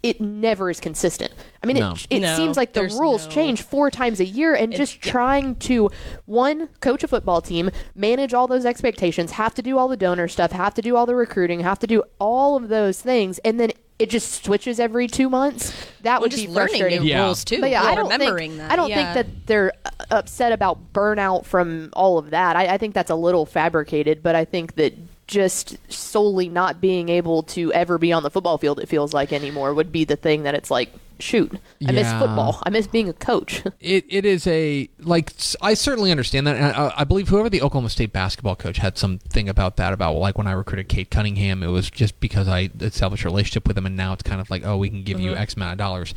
it 0.03 0.21
never 0.21 0.71
is 0.71 0.79
consistent. 0.79 1.33
I 1.63 1.67
mean, 1.67 1.79
No. 1.79 1.93
it, 1.93 2.07
it 2.11 2.21
No, 2.21 2.37
seems 2.37 2.57
like 2.57 2.75
the 2.75 2.83
rules 2.85 3.27
no- 3.27 3.33
change 3.33 3.63
four 3.63 3.91
times 3.91 4.21
a 4.21 4.25
year, 4.25 4.55
and 4.55 4.73
just 4.73 5.01
trying 5.01 5.57
to 5.57 5.91
one 6.27 6.69
coach 6.81 7.03
a 7.03 7.09
football 7.09 7.41
team, 7.41 7.71
manage 7.95 8.33
all 8.35 8.47
those 8.47 8.65
expectations, 8.65 9.33
have 9.33 9.55
to 9.55 9.63
do 9.63 9.79
all 9.79 9.89
the 9.89 9.97
donor 9.97 10.29
stuff, 10.29 10.53
have 10.53 10.75
to 10.75 10.83
do 10.83 10.97
all 10.97 11.07
the 11.07 11.15
recruiting, 11.17 11.61
have 11.61 11.79
to 11.81 11.87
do 11.87 12.03
all 12.21 12.57
of 12.57 12.69
those 12.69 13.01
things, 13.01 13.39
and 13.39 13.59
then 13.59 13.71
it 13.99 14.11
just 14.11 14.45
switches 14.45 14.79
every 14.79 15.09
two 15.09 15.31
months. 15.31 15.73
That 16.03 16.17
Well, 16.17 16.23
would 16.23 16.31
just 16.31 16.45
be 16.47 16.53
learning 16.53 16.69
frustrating. 16.77 17.03
new 17.03 17.09
Yeah. 17.09 17.25
rules 17.25 17.45
too. 17.45 17.61
But 17.63 17.71
yeah, 17.71 17.81
Well, 17.83 17.93
I 17.93 17.95
don't 17.95 18.11
remembering 18.11 18.51
think 18.51 18.61
that. 18.61 18.71
I 18.71 18.77
don't 18.77 18.91
yeah. 18.91 19.15
think 19.15 19.27
that 19.27 19.47
they're 19.47 19.73
upset 20.11 20.53
about 20.53 20.93
burnout 20.93 21.47
from 21.47 21.89
all 21.95 22.19
of 22.19 22.31
that. 22.31 22.57
I, 22.57 22.75
I 22.75 22.79
think 22.79 22.95
that's 22.95 23.11
a 23.11 23.15
little 23.15 23.47
fabricated, 23.47 24.23
but 24.23 24.35
I 24.35 24.45
think 24.45 24.75
that 24.77 24.93
just 25.27 25.77
solely 25.93 26.49
not 26.49 26.81
being 26.81 27.09
able 27.09 27.43
to 27.43 27.73
ever 27.73 27.99
be 27.99 28.13
on 28.13 28.23
the 28.23 28.31
football 28.31 28.59
field, 28.59 28.79
it 28.81 28.89
feels 28.89 29.13
like 29.13 29.33
anymore, 29.33 29.75
would 29.75 29.93
be 29.93 30.05
the 30.05 30.17
thing 30.17 30.45
that 30.45 30.55
it's 30.55 30.71
like 30.71 30.91
shoot, 31.19 31.59
I 31.87 31.93
miss 31.93 32.11
football. 32.13 32.63
I 32.63 32.71
miss 32.71 32.87
being 32.87 33.09
a 33.09 33.13
coach. 33.13 33.63
It 33.81 34.05
it 34.09 34.25
is 34.25 34.47
a 34.47 34.89
like 34.99 35.33
I 35.61 35.75
certainly 35.75 36.11
understand 36.11 36.47
that, 36.47 36.57
and 36.57 36.65
I, 36.65 36.93
I 36.99 37.05
believe 37.05 37.29
whoever 37.29 37.49
the 37.49 37.63
Oklahoma 37.63 37.91
State 37.91 38.13
basketball 38.13 38.57
coach 38.57 38.79
had 38.79 38.99
something 38.99 39.49
about 39.49 39.77
that 39.77 39.93
about 39.93 40.15
like 40.15 40.39
when 40.39 40.47
I 40.47 40.53
recruited 40.53 40.89
Cade 40.89 41.11
Cunningham, 41.11 41.63
it 41.63 41.69
was 41.69 41.91
just 41.91 42.19
because 42.19 42.49
I 42.49 42.71
established 42.81 43.25
a 43.25 43.29
relationship 43.29 43.69
with 43.69 43.79
him, 43.79 43.87
and 43.87 43.97
now 43.97 44.13
it's 44.13 44.23
kind 44.23 44.41
of 44.41 44.51
like 44.51 44.65
oh 44.65 44.77
we 44.77 44.89
can 44.89 45.05
give 45.05 45.21
you 45.21 45.37
X 45.37 45.55
amount 45.55 45.73
of 45.73 45.79
dollars. 45.79 46.15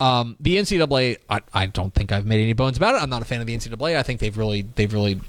Um, 0.00 0.36
the 0.40 0.56
NCAA, 0.56 1.18
I, 1.28 1.40
I 1.52 1.66
don't 1.66 1.92
think 1.92 2.12
I've 2.12 2.26
made 2.26 2.42
any 2.42 2.54
bones 2.54 2.76
about 2.76 2.94
it. 2.94 3.02
I'm 3.02 3.10
not 3.10 3.22
a 3.22 3.24
fan 3.24 3.40
of 3.40 3.46
the 3.46 3.56
NCAA. 3.56 3.96
I 3.96 4.02
think 4.02 4.20
they've 4.20 4.36
really 4.36 4.62
they've 4.62 4.92
really 4.92 5.20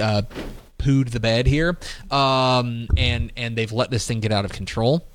uh, 0.00 0.22
pooed 0.84 1.10
the 1.10 1.20
bed 1.20 1.46
here, 1.46 1.76
um, 2.10 2.88
and 2.96 3.32
and 3.36 3.56
they've 3.56 3.72
let 3.72 3.90
this 3.90 4.06
thing 4.06 4.20
get 4.20 4.32
out 4.32 4.44
of 4.44 4.52
control. 4.52 5.06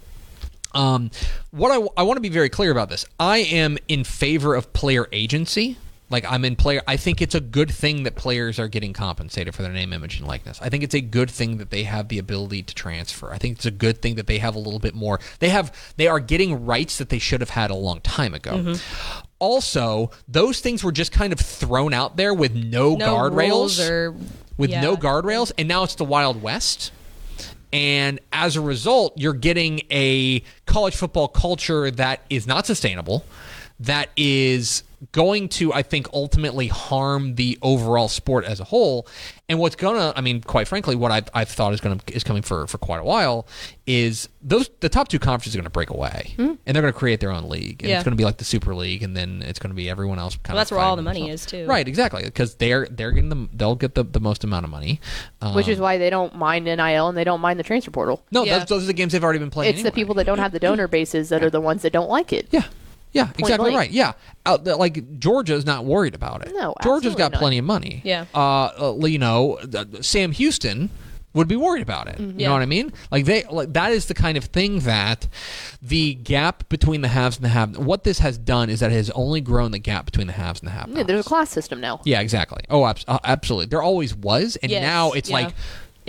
Um, 0.73 1.09
what 1.51 1.71
I, 1.71 2.01
I 2.01 2.03
want 2.03 2.17
to 2.17 2.21
be 2.21 2.29
very 2.29 2.49
clear 2.49 2.71
about 2.71 2.89
this. 2.89 3.05
I 3.19 3.39
am 3.39 3.77
in 3.87 4.03
favor 4.03 4.55
of 4.55 4.71
player 4.73 5.07
agency. 5.11 5.77
Like 6.11 6.25
I'm 6.27 6.43
in 6.43 6.55
player. 6.55 6.81
I 6.87 6.97
think 6.97 7.21
it's 7.21 7.35
a 7.35 7.39
good 7.39 7.69
thing 7.69 8.01
that 8.03 8.15
players 8.15 8.57
are 8.57 8.67
getting 8.67 8.93
compensated 8.93 9.53
for 9.53 9.61
their 9.61 9.71
name, 9.71 9.93
image, 9.93 10.17
and 10.17 10.27
likeness. 10.27 10.59
I 10.59 10.69
think 10.69 10.83
it's 10.83 10.95
a 10.95 11.01
good 11.01 11.29
thing 11.29 11.57
that 11.57 11.69
they 11.69 11.83
have 11.83 12.07
the 12.07 12.17
ability 12.17 12.63
to 12.63 12.73
transfer. 12.73 13.31
I 13.31 13.37
think 13.37 13.57
it's 13.57 13.67
a 13.67 13.71
good 13.71 14.01
thing 14.01 14.15
that 14.15 14.25
they 14.25 14.39
have 14.39 14.55
a 14.55 14.59
little 14.59 14.79
bit 14.79 14.95
more. 14.95 15.19
They 15.37 15.49
have. 15.49 15.71
They 15.97 16.07
are 16.07 16.19
getting 16.19 16.65
rights 16.65 16.97
that 16.97 17.09
they 17.09 17.19
should 17.19 17.41
have 17.41 17.51
had 17.51 17.69
a 17.69 17.75
long 17.75 18.01
time 18.01 18.33
ago. 18.33 18.75
Also, 19.37 20.09
those 20.27 20.59
things 20.61 20.83
were 20.83 20.91
just 20.91 21.11
kind 21.11 21.31
of 21.31 21.39
thrown 21.39 21.93
out 21.93 22.17
there 22.17 22.33
with 22.33 22.55
no, 22.55 22.95
No 22.95 23.05
guardrails 23.05 23.79
or 23.89 24.15
with 24.59 24.69
no 24.71 24.95
guardrails, 24.97 25.51
and 25.57 25.67
now 25.67 25.83
it's 25.83 25.95
the 25.95 26.05
Wild 26.05 26.41
West. 26.43 26.91
And 27.71 28.19
as 28.33 28.55
a 28.55 28.61
result, 28.61 29.13
you're 29.15 29.33
getting 29.33 29.81
a 29.89 30.43
college 30.65 30.95
football 30.95 31.27
culture 31.27 31.89
that 31.91 32.21
is 32.29 32.45
not 32.45 32.65
sustainable, 32.65 33.23
that 33.79 34.09
is 34.17 34.83
going 35.11 35.47
to, 35.49 35.73
I 35.73 35.81
think, 35.81 36.07
ultimately 36.13 36.67
harm 36.67 37.35
the 37.35 37.57
overall 37.61 38.07
sport 38.09 38.45
as 38.45 38.59
a 38.59 38.65
whole. 38.65 39.07
And 39.47 39.57
what's 39.57 39.75
gonna, 39.75 40.13
I 40.15 40.21
mean, 40.21 40.41
quite 40.41 40.67
frankly, 40.67 40.95
what 40.95 41.11
I've, 41.11 41.27
I've 41.33 41.49
thought 41.49 41.73
is 41.73 41.81
gonna 41.81 41.97
is 42.07 42.23
coming 42.23 42.43
for 42.43 42.67
for 42.67 42.77
quite 42.77 42.99
a 42.99 43.03
while 43.03 43.47
is 43.87 44.29
those 44.43 44.69
the 44.81 44.89
top 44.89 45.07
two 45.07 45.17
conferences 45.17 45.55
are 45.55 45.57
gonna 45.59 45.71
break 45.71 45.89
away, 45.89 46.35
and 46.37 46.57
they're 46.65 46.83
gonna 46.83 46.93
create 46.93 47.19
their 47.19 47.31
own 47.31 47.49
league, 47.49 47.81
and 47.81 47.89
Yeah. 47.89 47.95
it's 47.95 48.03
gonna 48.03 48.15
be 48.15 48.25
like 48.25 48.37
the 48.37 48.43
Super 48.45 48.75
League, 48.75 49.01
and 49.01 49.17
then 49.17 49.41
it's 49.41 49.57
gonna 49.57 49.73
be 49.73 49.89
everyone 49.89 50.19
else. 50.19 50.35
Kind 50.43 50.53
Well, 50.53 50.57
of 50.57 50.59
that's 50.61 50.71
where 50.71 50.79
all 50.81 50.95
the 50.95 51.01
money 51.01 51.21
themselves. 51.21 51.45
is, 51.45 51.51
too. 51.51 51.65
Right, 51.65 51.87
exactly, 51.87 52.23
because 52.23 52.55
they're 52.55 52.87
they're 52.91 53.11
getting 53.11 53.29
the 53.29 53.47
they'll 53.53 53.75
get 53.75 53.95
the, 53.95 54.03
the 54.03 54.19
most 54.19 54.43
amount 54.43 54.65
of 54.65 54.69
money, 54.69 54.99
which 55.53 55.67
is 55.67 55.79
Um, 55.79 55.83
why 55.83 55.97
they 55.97 56.11
don't 56.11 56.35
mind 56.35 56.65
NIL 56.65 57.07
and 57.07 57.17
they 57.17 57.23
don't 57.23 57.41
mind 57.41 57.57
the 57.59 57.63
transfer 57.63 57.89
portal. 57.89 58.21
no, 58.31 58.43
Yeah. 58.43 58.59
those, 58.59 58.67
those 58.67 58.83
are 58.83 58.87
the 58.87 58.93
games 58.93 59.13
they've 59.13 59.23
already 59.23 59.39
been 59.39 59.49
playing. 59.49 59.73
It's 59.73 59.81
the 59.81 59.91
people 59.91 60.13
that 60.15 60.25
don't 60.27 60.37
have 60.39 60.51
the 60.51 60.59
donor 60.59 60.87
bases 60.87 61.29
that 61.29 61.41
are 61.43 61.49
the 61.49 61.61
ones 61.61 61.81
that 61.81 61.91
don't 61.91 62.09
like 62.09 62.31
it. 62.31 62.47
Yeah, 62.51 62.65
yeah, 63.11 63.29
exactly 63.37 63.71
blank. 63.71 63.77
right. 63.77 63.91
Yeah, 63.91 64.13
uh, 64.45 64.57
the- 64.57 64.75
like 64.75 65.19
Georgia's 65.19 65.65
not 65.65 65.85
worried 65.85 66.15
about 66.15 66.45
it. 66.45 66.53
No, 66.53 66.73
Georgia's 66.83 67.15
got 67.15 67.31
not. 67.31 67.39
plenty 67.39 67.57
of 67.57 67.65
money. 67.65 68.01
Yeah. 68.03 68.25
uh, 68.35 68.65
uh, 69.01 69.05
you 69.05 69.17
know, 69.19 69.57
uh, 69.73 69.85
Sam 70.01 70.31
Houston 70.31 70.89
would 71.33 71.47
be 71.47 71.55
worried 71.55 71.83
about 71.83 72.07
it. 72.07 72.19
You 72.19 72.47
know 72.47 72.53
what 72.53 72.63
I 72.63 72.65
mean? 72.65 72.91
Like 73.11 73.25
they, 73.25 73.43
like 73.43 73.73
that 73.73 73.91
is 73.91 74.07
the 74.07 74.15
kind 74.15 74.35
of 74.35 74.45
thing 74.45 74.79
that 74.79 75.27
the 75.79 76.15
gap 76.15 76.67
between 76.69 77.01
the 77.01 77.07
haves 77.07 77.35
and 77.37 77.45
the 77.45 77.49
have. 77.49 77.77
What 77.77 78.03
this 78.03 78.17
has 78.19 78.37
done 78.37 78.69
is 78.71 78.79
that 78.79 78.91
it 78.91 78.95
has 78.95 79.11
only 79.11 79.39
grown 79.39 79.69
the 79.69 79.77
gap 79.79 80.05
between 80.05 80.25
the 80.25 80.33
haves 80.33 80.59
and 80.61 80.67
the 80.67 80.71
have. 80.71 80.89
Yeah, 80.89 81.03
there's 81.03 81.23
a 81.25 81.29
class 81.29 81.51
system 81.51 81.79
now. 81.79 82.01
Yeah, 82.03 82.21
exactly. 82.21 82.63
Oh, 82.69 82.83
abs- 82.85 83.05
uh, 83.07 83.19
absolutely. 83.23 83.67
There 83.67 83.81
always 83.83 84.15
was, 84.15 84.55
and 84.57 84.71
Yes, 84.71 84.81
now 84.81 85.11
it's 85.11 85.29
yeah. 85.29 85.35
like 85.35 85.53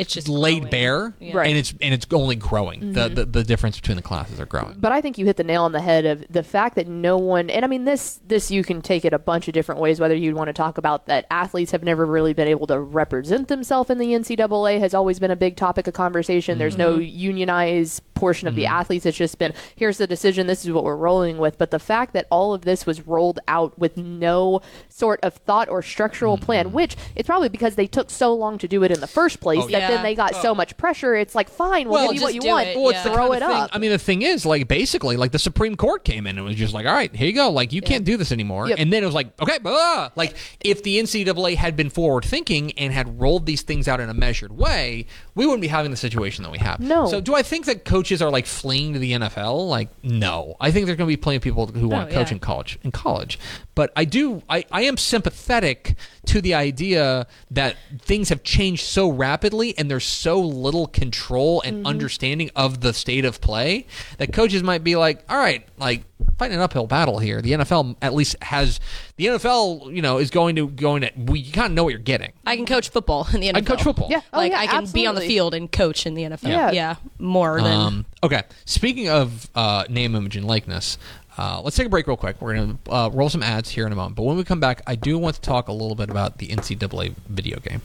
It's 0.00 0.12
just 0.12 0.28
laid 0.28 0.60
growing. 0.60 0.70
bare, 0.70 1.14
Yeah. 1.20 1.36
Right. 1.36 1.48
and 1.48 1.58
it's 1.58 1.74
and 1.80 1.94
it's 1.94 2.06
only 2.12 2.36
growing. 2.36 2.92
The, 2.92 3.00
mm-hmm. 3.00 3.14
the 3.14 3.24
the 3.26 3.44
difference 3.44 3.76
between 3.76 3.96
the 3.96 4.02
classes 4.02 4.40
are 4.40 4.46
growing. 4.46 4.76
But 4.78 4.92
I 4.92 5.00
think 5.00 5.18
you 5.18 5.26
hit 5.26 5.36
the 5.36 5.44
nail 5.44 5.64
on 5.64 5.72
the 5.72 5.80
head 5.80 6.06
of 6.06 6.24
the 6.30 6.42
fact 6.42 6.76
that 6.76 6.88
no 6.88 7.18
one, 7.18 7.50
and 7.50 7.64
I 7.64 7.68
mean 7.68 7.84
this, 7.84 8.20
this 8.26 8.50
you 8.50 8.64
can 8.64 8.82
take 8.82 9.04
it 9.04 9.12
a 9.12 9.18
bunch 9.18 9.48
of 9.48 9.54
different 9.54 9.80
ways. 9.80 10.00
Whether 10.00 10.14
you 10.14 10.34
want 10.34 10.48
to 10.48 10.52
talk 10.52 10.78
about 10.78 11.06
that 11.06 11.26
athletes 11.30 11.72
have 11.72 11.82
never 11.82 12.06
really 12.06 12.32
been 12.32 12.48
able 12.48 12.66
to 12.68 12.80
represent 12.80 13.48
themselves 13.48 13.90
in 13.90 13.98
the 13.98 14.08
NCAA 14.08 14.80
has 14.80 14.94
always 14.94 15.18
been 15.18 15.30
a 15.30 15.36
big 15.36 15.56
topic 15.56 15.86
of 15.86 15.94
conversation. 15.94 16.58
There's 16.58 16.76
mm-hmm. 16.76 16.96
no 16.96 16.98
unionized 16.98 18.02
portion 18.20 18.46
of 18.46 18.54
the 18.54 18.64
mm-hmm. 18.64 18.74
athletes. 18.74 19.06
It's 19.06 19.16
just 19.16 19.38
been 19.38 19.52
here's 19.74 19.98
the 19.98 20.06
decision. 20.06 20.46
This 20.46 20.64
is 20.64 20.70
what 20.70 20.84
we're 20.84 20.96
rolling 20.96 21.38
with. 21.38 21.58
But 21.58 21.70
the 21.70 21.78
fact 21.78 22.12
that 22.12 22.26
all 22.30 22.54
of 22.54 22.62
this 22.62 22.86
was 22.86 23.06
rolled 23.06 23.40
out 23.48 23.78
with 23.78 23.96
no 23.96 24.60
sort 24.88 25.20
of 25.22 25.34
thought 25.34 25.68
or 25.68 25.82
structural 25.82 26.38
plan, 26.38 26.66
mm-hmm. 26.66 26.76
which 26.76 26.96
it's 27.16 27.26
probably 27.26 27.48
because 27.48 27.74
they 27.74 27.86
took 27.86 28.10
so 28.10 28.34
long 28.34 28.58
to 28.58 28.68
do 28.68 28.84
it 28.84 28.90
in 28.90 29.00
the 29.00 29.06
first 29.06 29.38
oh, 29.40 29.42
place 29.42 29.62
that 29.66 29.72
yeah. 29.72 29.88
then 29.88 30.02
they 30.02 30.14
got 30.14 30.34
so 30.36 30.50
oh. 30.50 30.54
much 30.54 30.76
pressure. 30.76 31.14
It's 31.14 31.34
like 31.34 31.48
fine, 31.48 31.88
we'll, 31.88 32.04
Well, 32.04 32.12
give 32.12 32.16
you 32.16 32.22
what 32.22 32.34
you 32.34 32.42
want. 32.44 32.68
it, 32.68 32.76
Well, 32.76 32.92
yeah. 32.92 33.02
Throw 33.02 33.32
it 33.32 33.42
up. 33.42 33.70
I 33.72 33.78
mean, 33.78 33.90
the 33.90 33.98
thing 33.98 34.22
is, 34.22 34.44
like, 34.44 34.68
basically, 34.68 35.16
like 35.16 35.32
the 35.32 35.38
Supreme 35.38 35.76
Court 35.76 36.04
came 36.04 36.26
in 36.26 36.36
and 36.36 36.46
was 36.46 36.56
just 36.56 36.74
like, 36.74 36.86
"All 36.86 36.92
right, 36.92 37.14
here 37.14 37.26
you 37.26 37.32
go. 37.32 37.50
Like, 37.50 37.72
you 37.72 37.80
can't 37.80 38.04
do 38.04 38.16
this 38.16 38.32
anymore." 38.32 38.68
Yep. 38.68 38.78
And 38.78 38.92
then 38.92 39.02
it 39.02 39.06
was 39.06 39.14
like, 39.14 39.40
"Okay, 39.40 39.58
blah." 39.58 40.10
like 40.16 40.36
if 40.60 40.82
the 40.82 40.98
NCAA 40.98 41.56
had 41.56 41.76
been 41.76 41.90
forward 41.90 42.24
thinking 42.24 42.72
and 42.72 42.92
had 42.92 43.20
rolled 43.20 43.46
these 43.46 43.62
things 43.62 43.88
out 43.88 44.00
in 44.00 44.08
a 44.08 44.14
measured 44.14 44.52
way, 44.52 45.06
we 45.34 45.46
wouldn't 45.46 45.62
be 45.62 45.68
having 45.68 45.90
the 45.90 45.96
situation 45.96 46.44
that 46.44 46.50
we 46.50 46.58
have. 46.58 46.80
No. 46.80 47.06
So, 47.06 47.20
do 47.20 47.34
I 47.34 47.42
think 47.42 47.66
that 47.66 47.84
coaches 48.10 48.22
are 48.22 48.30
like 48.30 48.46
fleeing 48.46 48.92
to 48.94 48.98
the 48.98 49.12
NFL? 49.12 49.68
Like, 49.68 49.88
no. 50.02 50.56
I 50.60 50.70
think 50.70 50.86
there's 50.86 50.98
going 50.98 51.08
to 51.08 51.12
be 51.12 51.16
plenty 51.16 51.36
of 51.36 51.42
people 51.42 51.66
who 51.66 51.86
oh, 51.86 51.88
want 51.88 52.08
to 52.08 52.14
coach 52.14 52.30
yeah. 52.30 52.34
in 52.34 52.40
college. 52.40 52.78
In 52.82 52.90
college, 52.90 53.38
but 53.74 53.92
I 53.94 54.04
do. 54.04 54.42
I 54.48 54.64
I 54.72 54.82
am 54.82 54.96
sympathetic 54.96 55.94
to 56.26 56.40
the 56.40 56.54
idea 56.54 57.26
that 57.50 57.76
things 58.00 58.28
have 58.30 58.42
changed 58.42 58.84
so 58.84 59.08
rapidly 59.08 59.76
and 59.78 59.90
there's 59.90 60.04
so 60.04 60.40
little 60.40 60.86
control 60.86 61.62
and 61.62 61.78
mm-hmm. 61.78 61.86
understanding 61.86 62.50
of 62.56 62.80
the 62.80 62.92
state 62.92 63.24
of 63.24 63.40
play 63.40 63.86
that 64.18 64.32
coaches 64.32 64.62
might 64.62 64.82
be 64.82 64.96
like, 64.96 65.24
all 65.28 65.38
right, 65.38 65.66
like 65.78 66.02
fighting 66.38 66.56
an 66.56 66.62
uphill 66.62 66.86
battle 66.86 67.18
here. 67.18 67.40
The 67.42 67.52
NFL 67.52 67.96
at 68.02 68.14
least 68.14 68.36
has 68.42 68.80
the 69.16 69.26
NFL, 69.26 69.94
you 69.94 70.02
know, 70.02 70.18
is 70.18 70.30
going 70.30 70.56
to 70.56 70.68
going 70.68 71.02
to 71.02 71.10
we 71.16 71.40
you 71.40 71.52
kind 71.52 71.66
of 71.66 71.72
know 71.72 71.84
what 71.84 71.90
you're 71.90 71.98
getting. 71.98 72.32
I 72.46 72.56
can 72.56 72.66
coach 72.66 72.88
football 72.88 73.26
in 73.32 73.40
the 73.40 73.48
NFL. 73.48 73.56
I 73.56 73.60
can 73.60 73.64
coach 73.66 73.82
football. 73.82 74.08
Yeah. 74.10 74.20
Oh, 74.32 74.38
like 74.38 74.52
yeah, 74.52 74.60
I 74.60 74.66
can 74.66 74.86
be 74.92 75.06
on 75.06 75.14
the 75.14 75.20
field 75.22 75.54
and 75.54 75.70
coach 75.70 76.06
in 76.06 76.14
the 76.14 76.22
NFL. 76.22 76.48
Yeah. 76.48 76.70
Yeah, 76.70 76.96
more 77.18 77.60
than 77.60 77.72
Um, 77.72 78.06
okay. 78.22 78.42
Speaking 78.64 79.08
of 79.08 79.48
uh, 79.54 79.84
name, 79.88 80.14
image, 80.14 80.36
and 80.36 80.46
likeness, 80.46 80.98
uh, 81.38 81.60
let's 81.62 81.76
take 81.76 81.86
a 81.86 81.90
break 81.90 82.06
real 82.06 82.16
quick. 82.16 82.40
We're 82.40 82.54
going 82.54 82.78
to 82.84 82.92
uh, 82.92 83.08
roll 83.12 83.28
some 83.28 83.42
ads 83.42 83.70
here 83.70 83.86
in 83.86 83.92
a 83.92 83.96
moment. 83.96 84.16
But 84.16 84.24
when 84.24 84.36
we 84.36 84.44
come 84.44 84.60
back, 84.60 84.82
I 84.86 84.94
do 84.94 85.18
want 85.18 85.36
to 85.36 85.40
talk 85.40 85.68
a 85.68 85.72
little 85.72 85.94
bit 85.94 86.10
about 86.10 86.38
the 86.38 86.48
NCAA 86.48 87.14
video 87.28 87.58
game. 87.60 87.82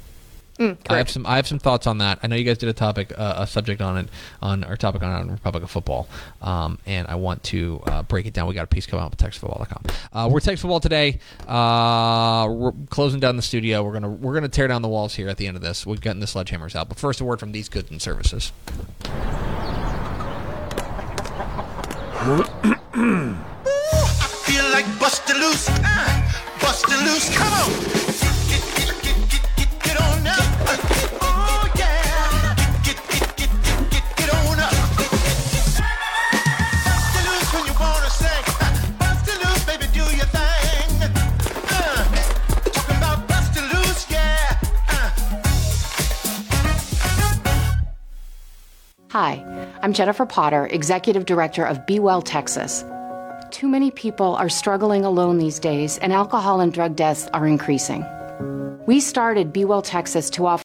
I 0.58 0.98
have 0.98 1.10
some. 1.10 1.26
I 1.26 1.36
have 1.36 1.48
some 1.48 1.60
thoughts 1.60 1.86
on 1.86 1.98
that. 1.98 2.20
I 2.24 2.28
know 2.28 2.38
you 2.38 2.46
guys 2.46 2.58
did 2.58 2.70
a 2.70 2.74
topic, 2.74 3.12
uh, 3.18 3.34
a 3.40 3.48
subject 3.48 3.82
on 3.82 3.98
it, 3.98 4.08
on 4.42 4.64
our 4.64 4.78
topic 4.78 5.04
on, 5.04 5.12
on 5.12 5.32
Republic 5.32 5.64
of 5.64 5.72
Football, 5.72 6.08
um, 6.42 6.80
and 6.86 7.08
I 7.08 7.16
want 7.16 7.44
to 7.46 7.82
uh, 7.86 8.04
break 8.04 8.26
it 8.26 8.34
down. 8.34 8.48
We 8.48 8.54
got 8.54 8.64
a 8.64 8.68
piece 8.68 8.86
coming 8.86 9.04
out 9.04 9.12
with 9.12 9.20
TexasFootball.com. 9.20 9.84
Uh, 10.14 10.30
we're 10.30 10.40
Texas 10.40 10.62
Football 10.62 10.80
today. 10.80 11.20
Uh, 11.46 12.48
we're 12.50 12.72
closing 12.90 13.20
down 13.20 13.36
the 13.36 13.42
studio. 13.42 13.84
We're 13.84 13.94
gonna 13.94 14.10
we're 14.10 14.34
gonna 14.34 14.48
tear 14.48 14.70
down 14.70 14.82
the 14.82 14.88
walls 14.88 15.14
here 15.16 15.28
at 15.28 15.36
the 15.36 15.48
end 15.48 15.58
of 15.58 15.62
this. 15.62 15.86
We've 15.86 16.00
gotten 16.00 16.22
the 16.22 16.26
sledgehammers 16.26 16.74
out. 16.74 16.88
But 16.88 16.98
first, 16.98 17.20
a 17.20 17.26
word 17.26 17.40
from 17.42 17.52
these 17.52 17.68
goods 17.68 17.92
and 17.92 18.02
services. 18.02 18.54
Feel 24.46 24.64
like 24.72 24.86
busting 25.00 25.36
loose, 25.36 25.68
uh, 25.70 26.32
busting 26.62 26.98
loose. 27.06 27.36
Come 27.38 27.54
on, 27.54 27.70
I'm 49.86 49.94
Jennifer 49.94 50.26
Potter, 50.26 50.66
Executive 50.72 51.28
Director 51.28 51.64
of 51.64 51.86
Be 51.86 52.00
Well 52.00 52.24
Texas. 52.24 52.84
Too 53.52 53.68
many 53.68 53.92
people 53.92 54.36
are 54.36 54.50
struggling 54.50 55.06
alone 55.06 55.38
these 55.38 55.60
days, 55.60 56.00
and 56.00 56.12
alcohol 56.12 56.60
and 56.60 56.74
drug 56.74 56.96
deaths 56.96 57.28
are 57.34 57.46
increasing. 57.46 58.04
We 58.88 59.00
started 59.00 59.54
Be 59.54 59.64
Well 59.64 59.84
Texas 59.84 60.32
to 60.32 60.48
offer 60.48 60.54